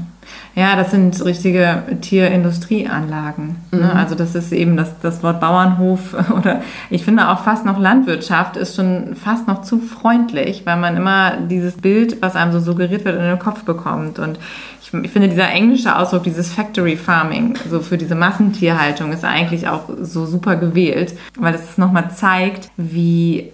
[0.56, 3.58] Ja, das sind richtige Tierindustrieanlagen.
[3.72, 3.94] Ne?
[3.94, 8.58] Also das ist eben das, das Wort Bauernhof oder ich finde auch fast noch Landwirtschaft
[8.58, 13.06] ist schon fast noch zu freundlich, weil man immer dieses Bild, was einem so suggeriert
[13.06, 14.18] wird, in den Kopf bekommt.
[14.18, 14.40] Und
[14.82, 19.68] ich, ich finde dieser englische Ausdruck, dieses Factory Farming, so für diese Massentierhaltung, ist eigentlich
[19.68, 23.52] auch so super gewählt, weil es nochmal zeigt, wie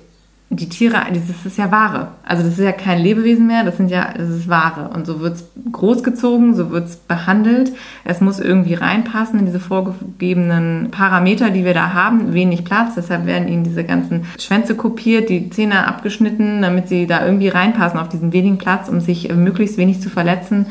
[0.56, 2.10] die Tiere, das ist ja Ware.
[2.24, 4.90] Also das ist ja kein Lebewesen mehr, das sind ja, das ist Ware.
[4.94, 7.72] Und so wird's großgezogen, so wird's behandelt.
[8.04, 12.34] Es muss irgendwie reinpassen in diese vorgegebenen Parameter, die wir da haben.
[12.34, 17.26] Wenig Platz, deshalb werden ihnen diese ganzen Schwänze kopiert, die Zähne abgeschnitten, damit sie da
[17.26, 20.68] irgendwie reinpassen auf diesen wenigen Platz, um sich möglichst wenig zu verletzen.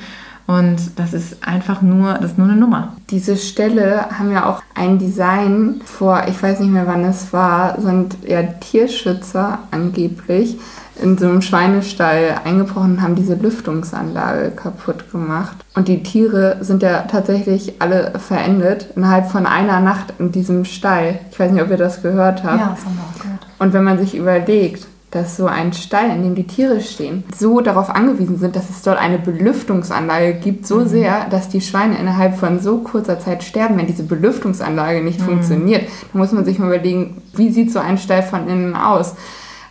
[0.53, 2.95] Und das ist einfach nur, das ist nur eine Nummer.
[3.09, 7.81] Diese Ställe haben ja auch ein Design vor, ich weiß nicht mehr wann es war,
[7.81, 10.59] sind ja Tierschützer angeblich
[11.01, 15.57] in so einem Schweinestall eingebrochen und haben diese Lüftungsanlage kaputt gemacht.
[15.75, 21.19] Und die Tiere sind ja tatsächlich alle verendet innerhalb von einer Nacht in diesem Stall.
[21.31, 22.61] Ich weiß nicht, ob ihr das gehört habt.
[22.61, 23.47] Ja, das haben wir auch gehört.
[23.59, 27.61] Und wenn man sich überlegt, dass so ein Stall, in dem die Tiere stehen, so
[27.61, 32.37] darauf angewiesen sind, dass es dort eine Belüftungsanlage gibt, so sehr, dass die Schweine innerhalb
[32.37, 36.69] von so kurzer Zeit sterben, wenn diese Belüftungsanlage nicht funktioniert, dann muss man sich mal
[36.69, 39.15] überlegen, wie sieht so ein Stall von innen aus?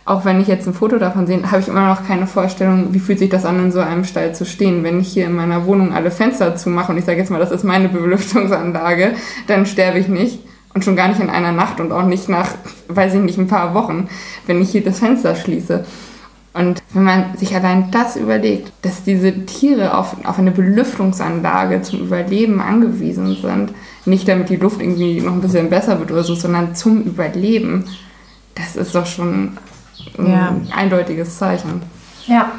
[0.04, 2.98] Auch wenn ich jetzt ein Foto davon sehe, habe ich immer noch keine Vorstellung, wie
[3.00, 4.82] fühlt sich das an, in so einem Stall zu stehen.
[4.84, 7.52] Wenn ich hier in meiner Wohnung alle Fenster zumache und ich sage jetzt mal, das
[7.52, 9.14] ist meine Belüftungsanlage,
[9.46, 10.40] dann sterbe ich nicht.
[10.74, 12.48] Und schon gar nicht in einer Nacht und auch nicht nach,
[12.88, 14.08] weiß ich nicht, ein paar Wochen,
[14.46, 15.84] wenn ich hier das Fenster schließe.
[16.54, 22.00] Und wenn man sich allein das überlegt, dass diese Tiere auf, auf eine Belüftungsanlage zum
[22.00, 23.72] Überleben angewiesen sind,
[24.04, 27.84] nicht damit die Luft irgendwie noch ein bisschen besser wird oder so, sondern zum Überleben,
[28.54, 29.56] das ist doch schon
[30.18, 30.54] ein Ja.
[30.76, 31.82] eindeutiges Zeichen.
[32.26, 32.50] Ja.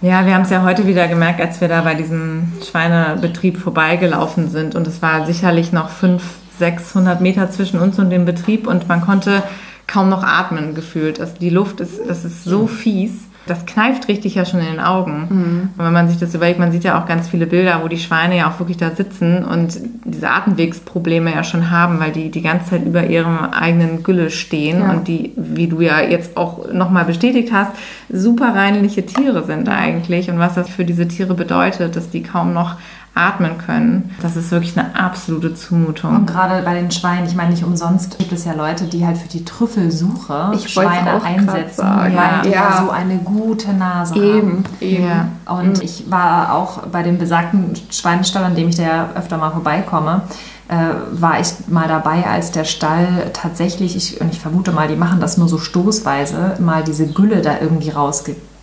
[0.00, 4.50] Ja, wir haben es ja heute wieder gemerkt, als wir da bei diesem Schweinebetrieb vorbeigelaufen
[4.50, 4.74] sind.
[4.74, 9.00] Und es war sicherlich noch 500, 600 Meter zwischen uns und dem Betrieb und man
[9.00, 9.42] konnte
[9.86, 11.20] kaum noch atmen gefühlt.
[11.20, 13.12] Also die Luft ist, das ist so fies.
[13.44, 15.72] Das kneift richtig ja schon in den Augen.
[15.76, 17.98] Und wenn man sich das überlegt, man sieht ja auch ganz viele Bilder, wo die
[17.98, 22.40] Schweine ja auch wirklich da sitzen und diese Atemwegsprobleme ja schon haben, weil die die
[22.40, 24.92] ganze Zeit über ihrem eigenen Gülle stehen Ja.
[24.92, 27.72] und die, wie du ja jetzt auch nochmal bestätigt hast,
[28.08, 32.52] super reinliche Tiere sind eigentlich und was das für diese Tiere bedeutet, dass die kaum
[32.52, 32.76] noch
[33.14, 34.10] atmen können.
[34.22, 36.16] Das ist wirklich eine absolute Zumutung.
[36.16, 39.18] Und gerade bei den Schweinen, ich meine, nicht umsonst gibt es ja Leute, die halt
[39.18, 42.16] für die Trüffelsuche Ich Schweine einsetzen, sagen.
[42.16, 42.70] weil die ja.
[42.70, 42.82] Ja.
[42.82, 44.24] so eine gute Nase haben.
[44.24, 45.04] Eben, eben.
[45.04, 45.28] Ja.
[45.46, 49.50] Und ich war auch bei dem besagten Schweinestall, an dem ich da ja öfter mal
[49.50, 50.22] vorbeikomme,
[50.68, 50.74] äh,
[51.12, 55.20] war ich mal dabei, als der Stall tatsächlich, ich, und ich vermute mal, die machen
[55.20, 57.90] das nur so stoßweise, mal diese Gülle da irgendwie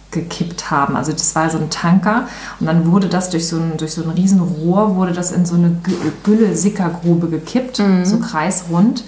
[0.10, 0.96] rausgekippt haben.
[0.96, 2.28] Also das war so ein Tanker
[2.60, 5.46] und dann wurde das durch so ein, durch so ein riesen Rohr, wurde das in
[5.46, 9.04] so eine Gü- Gülle-Sickergrube gekippt, so kreisrund.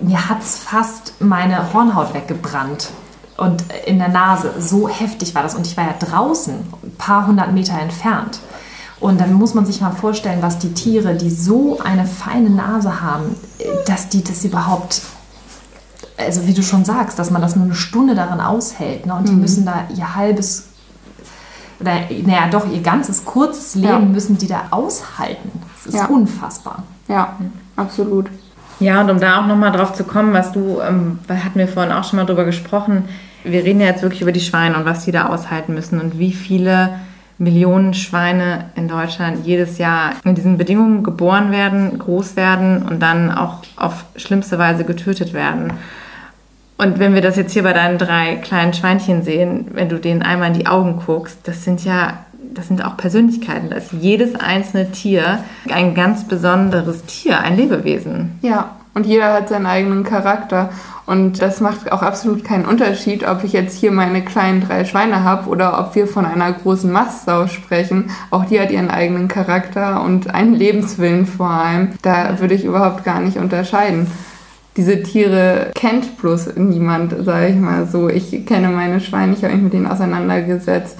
[0.00, 2.90] Mir hat es fast meine Hornhaut weggebrannt.
[3.36, 5.54] Und in der Nase, so heftig war das.
[5.54, 8.40] Und ich war ja draußen, ein paar hundert Meter entfernt.
[8.98, 13.00] Und dann muss man sich mal vorstellen, was die Tiere, die so eine feine Nase
[13.00, 13.36] haben,
[13.86, 15.02] dass die das überhaupt,
[16.18, 19.06] also wie du schon sagst, dass man das nur eine Stunde darin aushält.
[19.06, 19.14] Ne?
[19.14, 20.68] Und die müssen da ihr halbes,
[21.80, 21.92] oder
[22.26, 23.98] naja, doch ihr ganzes kurzes Leben Ja.
[24.00, 25.50] müssen die da aushalten.
[25.76, 26.06] Das ist Ja.
[26.06, 26.82] unfassbar.
[27.06, 27.36] Ja,
[27.76, 28.26] absolut.
[28.80, 31.92] Ja, und um da auch nochmal drauf zu kommen, was du, ähm, hatten wir vorhin
[31.92, 33.04] auch schon mal drüber gesprochen,
[33.44, 36.18] wir reden ja jetzt wirklich über die Schweine und was die da aushalten müssen und
[36.18, 36.90] wie viele
[37.38, 43.30] Millionen Schweine in Deutschland jedes Jahr in diesen Bedingungen geboren werden, groß werden und dann
[43.30, 45.72] auch auf schlimmste Weise getötet werden.
[46.80, 50.22] Und wenn wir das jetzt hier bei deinen drei kleinen Schweinchen sehen, wenn du denen
[50.22, 53.68] einmal in die Augen guckst, das sind ja, das sind auch Persönlichkeiten.
[53.70, 58.38] Da ist jedes einzelne Tier ein ganz besonderes Tier, ein Lebewesen.
[58.42, 60.70] Ja, Und jeder hat seinen eigenen Charakter.
[61.06, 65.22] Und das macht auch absolut keinen Unterschied, ob ich jetzt hier meine kleinen drei Schweine
[65.22, 68.10] habe oder ob wir von einer großen Mastsau sprechen.
[68.30, 71.92] Auch die hat ihren eigenen Charakter und einen Lebenswillen vor allem.
[72.02, 74.10] Da würde ich überhaupt gar nicht unterscheiden.
[74.78, 78.08] Diese Tiere kennt bloß niemand, sage ich mal so.
[78.08, 80.96] Ich kenne meine Schweine, ich habe mich mit denen auseinandergesetzt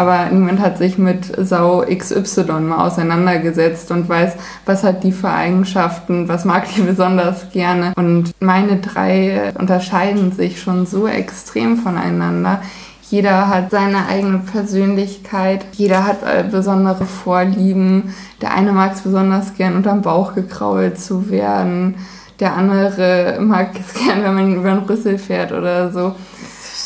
[0.00, 4.32] aber niemand hat sich mit Sau XY mal auseinandergesetzt und weiß,
[4.64, 7.92] was hat die für Eigenschaften, was mag die besonders gerne.
[7.96, 12.62] Und meine drei unterscheiden sich schon so extrem voneinander.
[13.10, 18.14] Jeder hat seine eigene Persönlichkeit, jeder hat äh, besondere Vorlieben.
[18.40, 21.96] Der eine mag es besonders gern, unterm Bauch gekrault zu werden.
[22.40, 26.14] Der andere mag es gern, wenn man über den Rüssel fährt oder so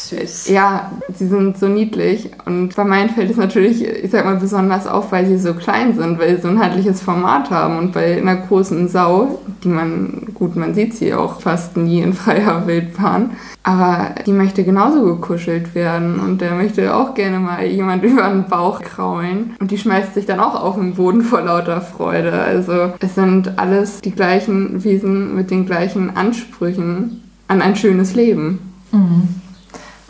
[0.09, 0.49] süß.
[0.49, 2.31] Ja, sie sind so niedlich.
[2.45, 5.95] Und bei meinen fällt es natürlich, ich sag mal, besonders auf, weil sie so klein
[5.95, 7.79] sind, weil sie so ein handliches Format haben.
[7.79, 12.13] Und bei einer großen Sau, die man, gut, man sieht sie auch fast nie in
[12.15, 13.31] freier Wildbahn,
[13.63, 16.21] aber die möchte genauso gekuschelt werden.
[16.21, 19.57] Und der möchte auch gerne mal jemand über den Bauch kraulen.
[19.61, 22.33] Und die schmeißt sich dann auch auf den Boden vor lauter Freude.
[22.33, 28.59] Also es sind alles die gleichen Wesen mit den gleichen Ansprüchen an ein schönes Leben.
[28.93, 29.29] Mhm.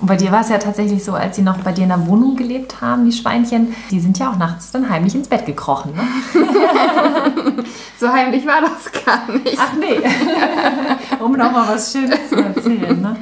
[0.04, 2.06] Und bei dir war es ja tatsächlich so, als sie noch bei dir in der
[2.06, 5.94] Wohnung gelebt haben, die Schweinchen, die sind ja auch nachts dann heimlich ins Bett gekrochen.
[5.94, 6.02] Ne?
[7.98, 9.58] so heimlich war das gar nicht.
[9.58, 9.98] Ach nee,
[11.24, 13.00] um nochmal was Schönes zu erzählen.
[13.00, 13.16] Ne?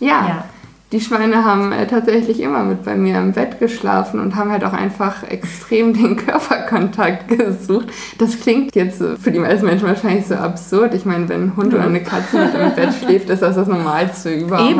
[0.00, 0.26] ja.
[0.26, 0.44] ja
[0.92, 4.62] die Schweine haben äh, tatsächlich immer mit bei mir im Bett geschlafen und haben halt
[4.62, 7.88] auch einfach extrem den Körperkontakt gesucht.
[8.18, 10.94] Das klingt jetzt für die meisten Menschen wahrscheinlich so absurd.
[10.94, 13.66] Ich meine, wenn ein Hund oder eine Katze mit im Bett schläft, ist das das
[13.66, 14.70] Normalste überhaupt.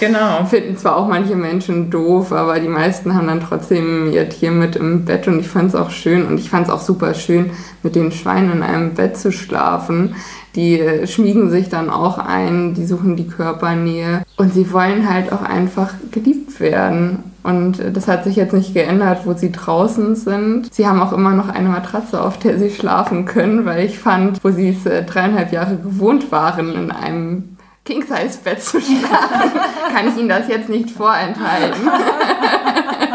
[0.00, 0.44] Eben, genau.
[0.44, 4.76] Finden zwar auch manche Menschen doof, aber die meisten haben dann trotzdem ihr Tier mit
[4.76, 7.50] im Bett und ich fand es auch schön und ich fand es auch super schön,
[7.82, 10.14] mit den Schweinen in einem Bett zu schlafen
[10.56, 15.32] die äh, schmiegen sich dann auch ein, die suchen die Körpernähe und sie wollen halt
[15.32, 17.22] auch einfach geliebt werden.
[17.42, 20.74] Und äh, das hat sich jetzt nicht geändert, wo sie draußen sind.
[20.74, 24.42] Sie haben auch immer noch eine Matratze, auf der sie schlafen können, weil ich fand,
[24.42, 29.52] wo sie es äh, dreieinhalb Jahre gewohnt waren, in einem King-Size-Bett zu schlafen,
[29.94, 31.88] kann ich Ihnen das jetzt nicht vorenthalten.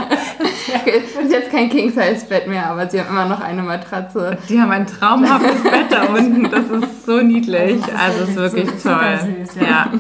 [0.86, 4.38] Es ist jetzt kein King-Size-Bett mehr, aber sie haben immer noch eine Matratze.
[4.50, 6.50] Die haben ein traumhaftes Bett da unten.
[6.50, 7.82] Das ist so niedlich.
[7.98, 9.20] Also es ist wirklich toll.
[9.46, 9.68] Süß, ja.
[9.68, 9.92] ja.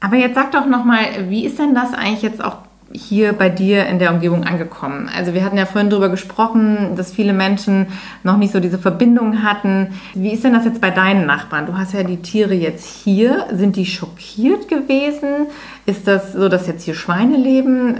[0.00, 2.58] Aber jetzt sag doch nochmal, wie ist denn das eigentlich jetzt auch
[2.92, 5.10] hier bei dir in der Umgebung angekommen?
[5.14, 7.86] Also wir hatten ja vorhin darüber gesprochen, dass viele Menschen
[8.22, 9.94] noch nicht so diese Verbindung hatten.
[10.14, 11.66] Wie ist denn das jetzt bei deinen Nachbarn?
[11.66, 13.46] Du hast ja die Tiere jetzt hier.
[13.52, 15.46] Sind die schockiert gewesen?
[15.86, 17.96] Ist das so, dass jetzt hier Schweine leben?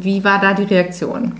[0.00, 1.32] Wie war da die Reaktion?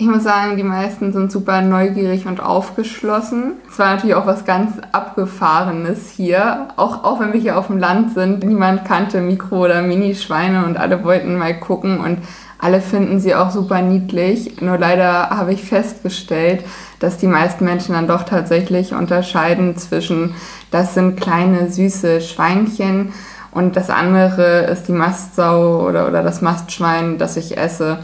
[0.00, 3.56] Ich muss sagen, die meisten sind super neugierig und aufgeschlossen.
[3.70, 6.68] Es war natürlich auch was ganz Abgefahrenes hier.
[6.76, 10.78] Auch, auch wenn wir hier auf dem Land sind, niemand kannte Mikro- oder Minischweine und
[10.78, 12.16] alle wollten mal gucken und
[12.58, 14.62] alle finden sie auch super niedlich.
[14.62, 16.64] Nur leider habe ich festgestellt,
[16.98, 20.34] dass die meisten Menschen dann doch tatsächlich unterscheiden zwischen,
[20.70, 23.12] das sind kleine süße Schweinchen
[23.50, 27.98] und das andere ist die Mastsau oder, oder das Mastschwein, das ich esse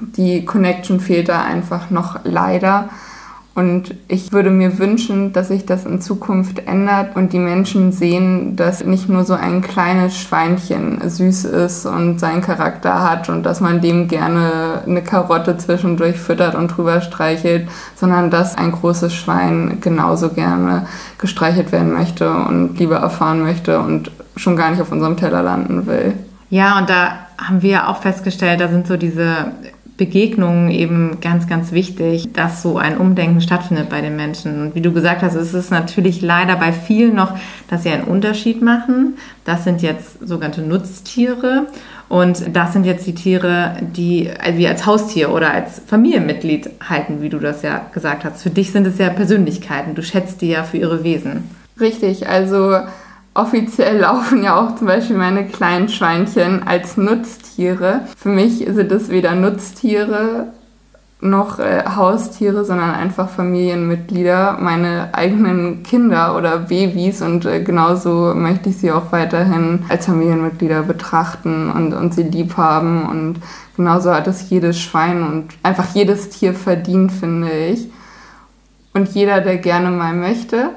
[0.00, 2.90] die Connection fehlt da einfach noch leider.
[3.54, 8.56] Und ich würde mir wünschen, dass sich das in Zukunft ändert und die Menschen sehen,
[8.56, 13.60] dass nicht nur so ein kleines Schweinchen süß ist und seinen Charakter hat und dass
[13.60, 19.78] man dem gerne eine Karotte zwischendurch füttert und drüber streichelt, sondern dass ein großes Schwein
[19.82, 20.86] genauso gerne
[21.18, 25.86] gestreichelt werden möchte und Liebe erfahren möchte und schon gar nicht auf unserem Teller landen
[25.86, 26.14] will.
[26.48, 29.52] Ja, und da haben wir auch festgestellt, da sind so diese
[29.96, 34.62] Begegnungen eben ganz, ganz wichtig, dass so ein Umdenken stattfindet bei den Menschen.
[34.62, 37.36] Und wie du gesagt hast, ist es natürlich leider bei vielen noch,
[37.68, 39.14] dass sie einen Unterschied machen.
[39.44, 41.66] Das sind jetzt sogenannte Nutztiere.
[42.08, 47.28] Und das sind jetzt die Tiere, die wir als Haustier oder als Familienmitglied halten, wie
[47.28, 48.42] du das ja gesagt hast.
[48.42, 49.94] Für dich sind es ja Persönlichkeiten.
[49.94, 51.48] Du schätzt die ja für ihre Wesen.
[51.80, 52.76] Richtig, also
[53.34, 58.00] offiziell laufen ja auch zum Beispiel meine kleinen Schweinchen als Nutztiere.
[58.16, 60.48] Für mich sind es weder Nutztiere
[61.22, 68.70] noch äh, Haustiere, sondern einfach Familienmitglieder, meine eigenen Kinder oder Babys und äh, genauso möchte
[68.70, 73.36] ich sie auch weiterhin als Familienmitglieder betrachten und, und sie lieb haben und
[73.76, 77.88] genauso hat es jedes Schwein und einfach jedes Tier verdient, finde ich.
[78.92, 80.70] Und jeder, der gerne mal möchte,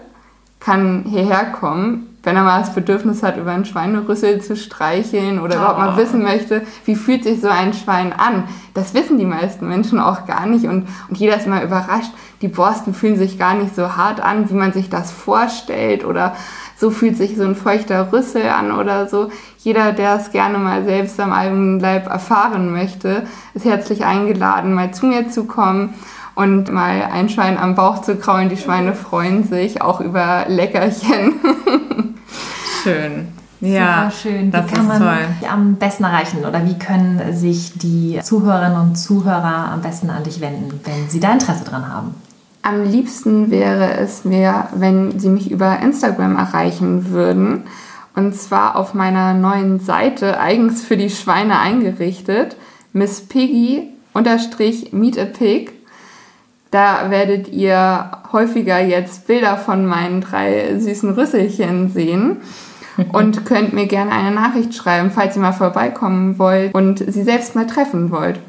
[0.59, 5.55] kann hierher kommen wenn er mal das Bedürfnis hat, über einen Schweinerüssel zu streicheln oder
[5.55, 5.57] oh.
[5.59, 5.97] überhaupt mal oh.
[5.97, 8.45] wissen möchte, wie fühlt sich so ein Schwein an.
[8.73, 12.11] Das wissen die meisten Menschen auch gar nicht und, und jeder ist immer überrascht.
[12.41, 16.35] Die Borsten fühlen sich gar nicht so hart an, wie man sich das vorstellt oder
[16.77, 19.29] so fühlt sich so ein feuchter Rüssel an oder so.
[19.59, 23.23] Jeder, der es gerne mal selbst am eigenen Leib erfahren möchte,
[23.53, 25.93] ist herzlich eingeladen, mal zu mir zu kommen
[26.35, 28.49] und mal ein Schwein am Bauch zu kraulen.
[28.49, 31.35] Die Schweine freuen sich auch über Leckerchen.
[32.85, 33.29] Schön.
[33.61, 34.53] Ja, Super schön.
[34.53, 35.49] Wie kann man toll.
[35.49, 40.39] am besten erreichen oder wie können sich die Zuhörerinnen und Zuhörer am besten an dich
[40.39, 42.13] wenden, wenn sie da Interesse dran haben?
[42.61, 47.63] Am liebsten wäre es mir, wenn Sie mich über Instagram erreichen würden.
[48.15, 52.55] Und zwar auf meiner neuen Seite, eigens für die Schweine eingerichtet,
[52.93, 55.71] Miss Piggy unterstrich Meet a Pig.
[56.71, 62.37] Da werdet ihr häufiger jetzt Bilder von meinen drei süßen Rüsselchen sehen
[63.11, 67.55] und könnt mir gerne eine Nachricht schreiben, falls ihr mal vorbeikommen wollt und sie selbst
[67.55, 68.39] mal treffen wollt.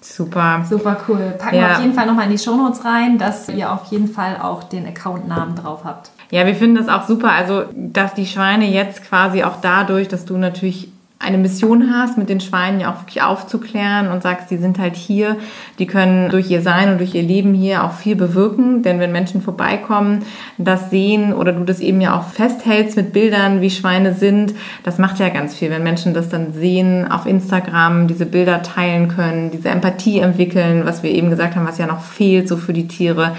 [0.00, 0.64] Super.
[0.68, 1.34] Super cool.
[1.38, 1.62] Packen ja.
[1.62, 4.62] wir auf jeden Fall nochmal in die Shownotes rein, dass ihr auf jeden Fall auch
[4.64, 6.10] den Accountnamen drauf habt.
[6.30, 7.32] Ja, wir finden das auch super.
[7.32, 12.28] Also, dass die Schweine jetzt quasi auch dadurch, dass du natürlich eine Mission hast, mit
[12.28, 15.36] den Schweinen ja auch wirklich aufzuklären und sagst, die sind halt hier,
[15.78, 19.12] die können durch ihr Sein und durch ihr Leben hier auch viel bewirken, denn wenn
[19.12, 20.24] Menschen vorbeikommen,
[20.58, 24.54] das sehen oder du das eben ja auch festhältst mit Bildern, wie Schweine sind,
[24.84, 29.08] das macht ja ganz viel, wenn Menschen das dann sehen, auf Instagram diese Bilder teilen
[29.08, 32.74] können, diese Empathie entwickeln, was wir eben gesagt haben, was ja noch fehlt so für
[32.74, 33.34] die Tiere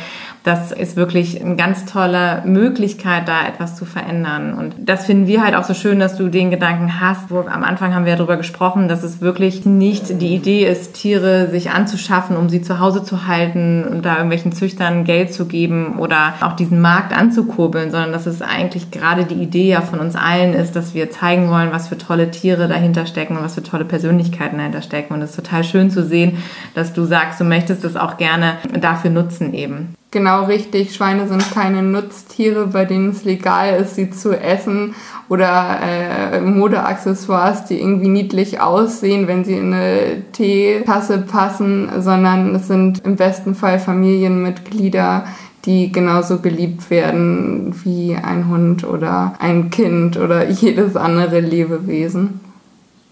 [0.47, 4.53] das ist wirklich eine ganz tolle Möglichkeit, da etwas zu verändern.
[4.53, 7.65] Und das finden wir halt auch so schön, dass du den Gedanken hast, wo am
[7.65, 11.71] Anfang haben wir ja darüber gesprochen, dass es wirklich nicht die Idee ist, Tiere sich
[11.71, 16.35] anzuschaffen, um sie zu Hause zu halten und da irgendwelchen Züchtern Geld zu geben oder
[16.39, 20.53] auch diesen Markt anzukurbeln, sondern dass es eigentlich gerade die Idee ja von uns allen
[20.53, 23.83] ist, dass wir zeigen wollen, was für tolle Tiere dahinter stecken und was für tolle
[23.83, 25.13] Persönlichkeiten dahinter stecken.
[25.13, 26.37] Und es ist total schön zu sehen,
[26.73, 29.97] dass du sagst, du möchtest es auch gerne dafür nutzen eben.
[30.18, 34.95] Genau richtig, Schweine sind keine Nutztiere, bei denen es legal ist, sie zu essen
[35.30, 42.65] oder äh, Modeaccessoires, die irgendwie niedlich aussehen, wenn sie in eine Teetasse passen, sondern es
[42.65, 45.26] sind im besten Fall Familienmitglieder,
[45.65, 52.39] die genauso geliebt werden wie ein Hund oder ein Kind oder jedes andere Lebewesen.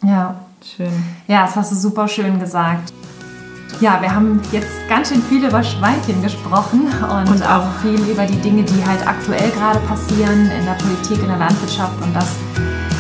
[0.04, 0.38] Ja,
[0.76, 0.90] schön.
[1.28, 2.92] Ja, das hast du super schön gesagt.
[3.82, 8.26] Ja, wir haben jetzt ganz schön viel über Schweinchen gesprochen und, und auch viel über
[8.26, 12.36] die Dinge, die halt aktuell gerade passieren in der Politik, in der Landwirtschaft und das,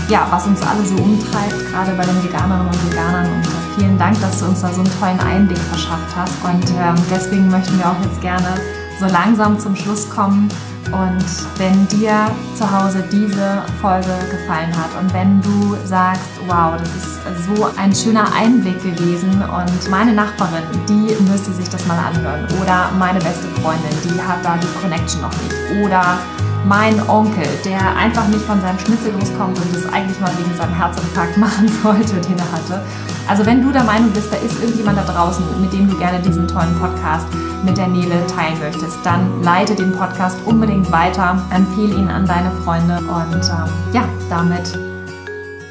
[0.09, 3.25] ja, was uns alle so umtreibt, gerade bei den Veganerinnen und Veganern.
[3.25, 6.33] Und äh, vielen Dank, dass du uns da so einen tollen Einblick verschafft hast.
[6.43, 8.55] Und ähm, deswegen möchten wir auch jetzt gerne
[8.99, 10.49] so langsam zum Schluss kommen
[10.91, 11.25] und
[11.57, 17.19] wenn dir zu Hause diese Folge gefallen hat und wenn du sagst, wow, das ist
[17.45, 22.91] so ein schöner Einblick gewesen und meine Nachbarin, die müsste sich das mal anhören oder
[22.97, 26.17] meine beste Freundin, die hat da die Connection noch nicht oder
[26.67, 30.73] mein Onkel, der einfach nicht von seinem Schnitzel loskommt und das eigentlich mal wegen seinem
[30.73, 32.81] Herzinfarkt machen sollte, den er hatte.
[33.27, 36.19] Also wenn du der Meinung bist, da ist irgendjemand da draußen, mit dem du gerne
[36.19, 37.27] diesen tollen Podcast
[37.63, 42.51] mit der Nele teilen möchtest, dann leite den Podcast unbedingt weiter, empfehle ihn an deine
[42.63, 44.77] Freunde und ähm, ja, damit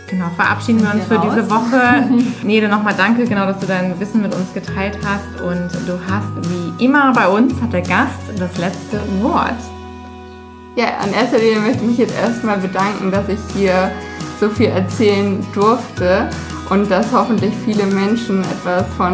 [0.06, 1.26] Genau, verabschieden wir uns für raus.
[1.34, 2.04] diese Woche.
[2.46, 5.40] Nele, nochmal danke, genau, dass du dein Wissen mit uns geteilt hast.
[5.40, 9.56] Und du hast, wie immer bei uns, hat der Gast das letzte Wort.
[10.76, 13.92] Ja, an erster Linie möchte ich mich jetzt erstmal bedanken, dass ich hier
[14.40, 16.28] so viel erzählen durfte
[16.68, 19.12] und dass hoffentlich viele Menschen etwas von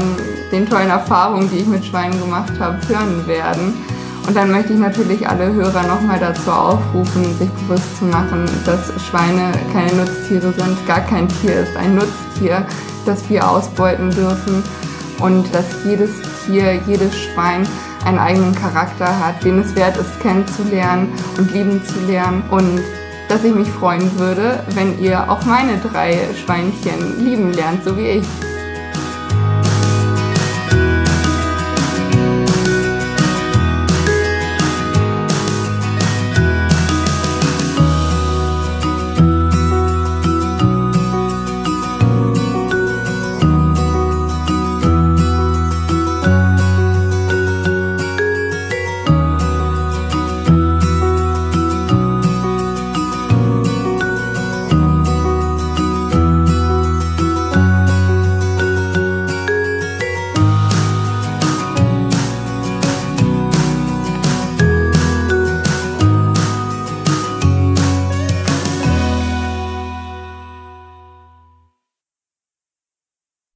[0.51, 3.75] den tollen Erfahrungen, die ich mit Schweinen gemacht habe, hören werden.
[4.27, 8.91] Und dann möchte ich natürlich alle Hörer nochmal dazu aufrufen, sich bewusst zu machen, dass
[9.11, 10.87] Schweine keine Nutztiere sind.
[10.87, 12.65] Gar kein Tier ist ein Nutztier,
[13.05, 14.63] das wir ausbeuten dürfen.
[15.19, 16.11] Und dass jedes
[16.47, 17.67] Tier, jedes Schwein
[18.05, 22.43] einen eigenen Charakter hat, den es wert ist, kennenzulernen und lieben zu lernen.
[22.51, 22.81] Und
[23.29, 28.09] dass ich mich freuen würde, wenn ihr auch meine drei Schweinchen lieben lernt, so wie
[28.09, 28.27] ich.